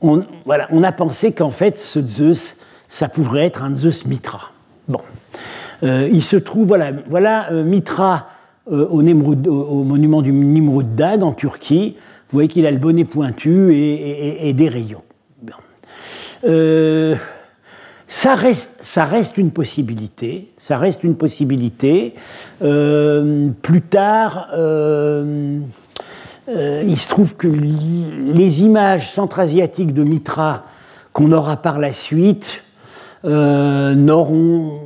[0.00, 2.56] on, voilà, on a pensé qu'en fait, ce Zeus,
[2.88, 4.52] ça pourrait être un Zeus Mitra.
[4.86, 5.00] Bon.
[5.82, 8.28] Euh, il se trouve, voilà, voilà euh, Mitra
[8.70, 11.96] euh, au, monument du Nimrud Dag en Turquie.
[12.30, 15.02] Vous voyez qu'il a le bonnet pointu et, des rayons.
[18.08, 20.50] Ça, reste, ça reste une possibilité.
[20.58, 22.14] Ça reste une possibilité.
[22.58, 24.48] plus tard,
[26.48, 30.64] euh, il se trouve que les images centra-asiatiques de Mitra
[31.12, 32.62] qu'on aura par la suite
[33.26, 34.80] euh, n'auront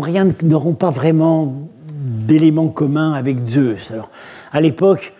[0.00, 1.54] rien, n'auront pas vraiment
[1.88, 3.90] d'éléments communs avec Zeus.
[3.90, 4.08] Alors,
[4.52, 5.12] à l'époque,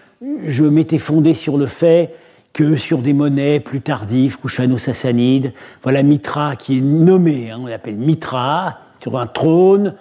[0.46, 2.14] je m'étais fondé sur le fait
[2.54, 5.52] que sur des monnaies plus tardives, Kushano-Sassanides,
[5.82, 9.94] voilà Mitra qui est nommé, hein, on l'appelle Mitra, sur un trône,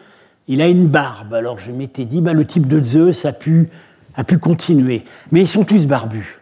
[0.48, 1.34] il a une barbe.
[1.34, 3.70] Alors je m'étais dit, bah, le type de Zeus a pu,
[4.16, 5.04] a pu continuer.
[5.34, 6.40] Mais ils sont tous barbus.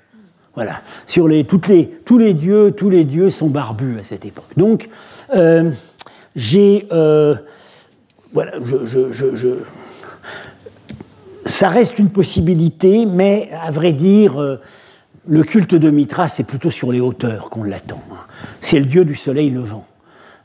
[0.53, 0.82] Voilà.
[1.07, 4.51] Sur les, toutes les, tous les dieux, tous les dieux sont barbus à cette époque.
[4.57, 4.89] Donc,
[5.34, 5.72] euh,
[6.36, 6.88] j'ai.
[6.91, 7.34] Euh,
[8.34, 8.53] voilà,
[8.86, 9.55] je,
[11.45, 14.57] ça reste une possibilité, mais à vrai dire, euh,
[15.28, 18.02] le culte de Mitra, c'est plutôt sur les hauteurs qu'on l'attend.
[18.60, 19.86] C'est le dieu du soleil levant.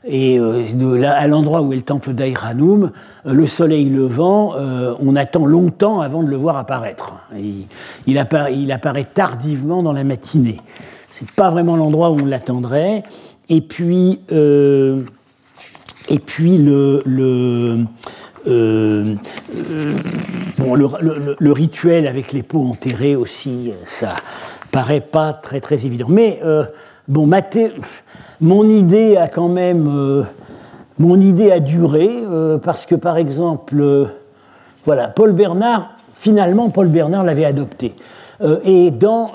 [0.05, 0.63] Et euh,
[1.03, 2.91] à l'endroit où est le temple d'Aïranoum,
[3.25, 7.13] euh, le soleil levant, euh, on attend longtemps avant de le voir apparaître.
[8.05, 10.57] Il, apparaît, tardivement dans la matinée.
[11.11, 13.03] Ce n'est pas vraiment l'endroit où on l'attendrait.
[13.49, 17.85] Et puis, et puis le, le,
[21.39, 24.15] le, rituel avec les peaux enterrées aussi, ça
[24.77, 26.07] paraît pas très très évident.
[26.09, 26.39] Mais
[27.07, 27.71] bon, Mathé
[28.39, 30.23] mon idée a quand même, euh,
[30.99, 34.05] mon idée a duré euh, parce que par exemple, euh,
[34.85, 37.93] voilà, Paul Bernard, finalement, Paul Bernard l'avait adopté.
[38.63, 39.31] et dans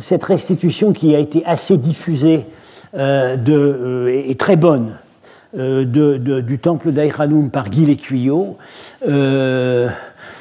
[0.00, 2.46] cette restitution qui a été assez diffusée
[2.94, 4.94] de, est très bonne
[5.54, 8.56] du temple d'Aïranoum par Guy Lécuyot,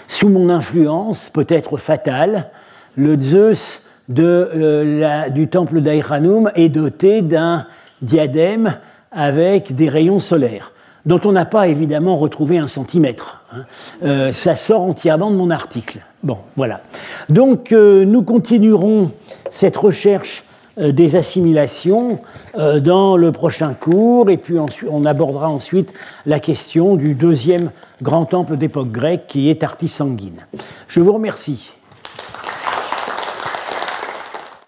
[0.08, 2.48] sous mon influence, peut-être fatale,
[2.96, 3.81] le Zeus
[4.12, 7.66] de, du temple d'Aïranoum est doté d'un
[8.02, 8.76] diadème
[9.12, 10.72] avec des rayons solaires,
[11.06, 13.42] dont on n'a pas évidemment retrouvé un centimètre.
[13.54, 13.66] Hein.
[14.04, 16.00] Euh, ça sort entièrement de mon article.
[16.24, 16.82] Bon, voilà.
[17.30, 19.12] Donc, euh, nous continuerons
[19.50, 20.44] cette recherche
[20.78, 22.20] euh, des assimilations
[22.54, 24.56] dans le prochain cours, et puis
[24.90, 25.94] on abordera ensuite
[26.26, 30.46] la question du deuxième grand temple d'époque grecque qui est Artis Sanguine.
[30.90, 31.72] Je vous remercie.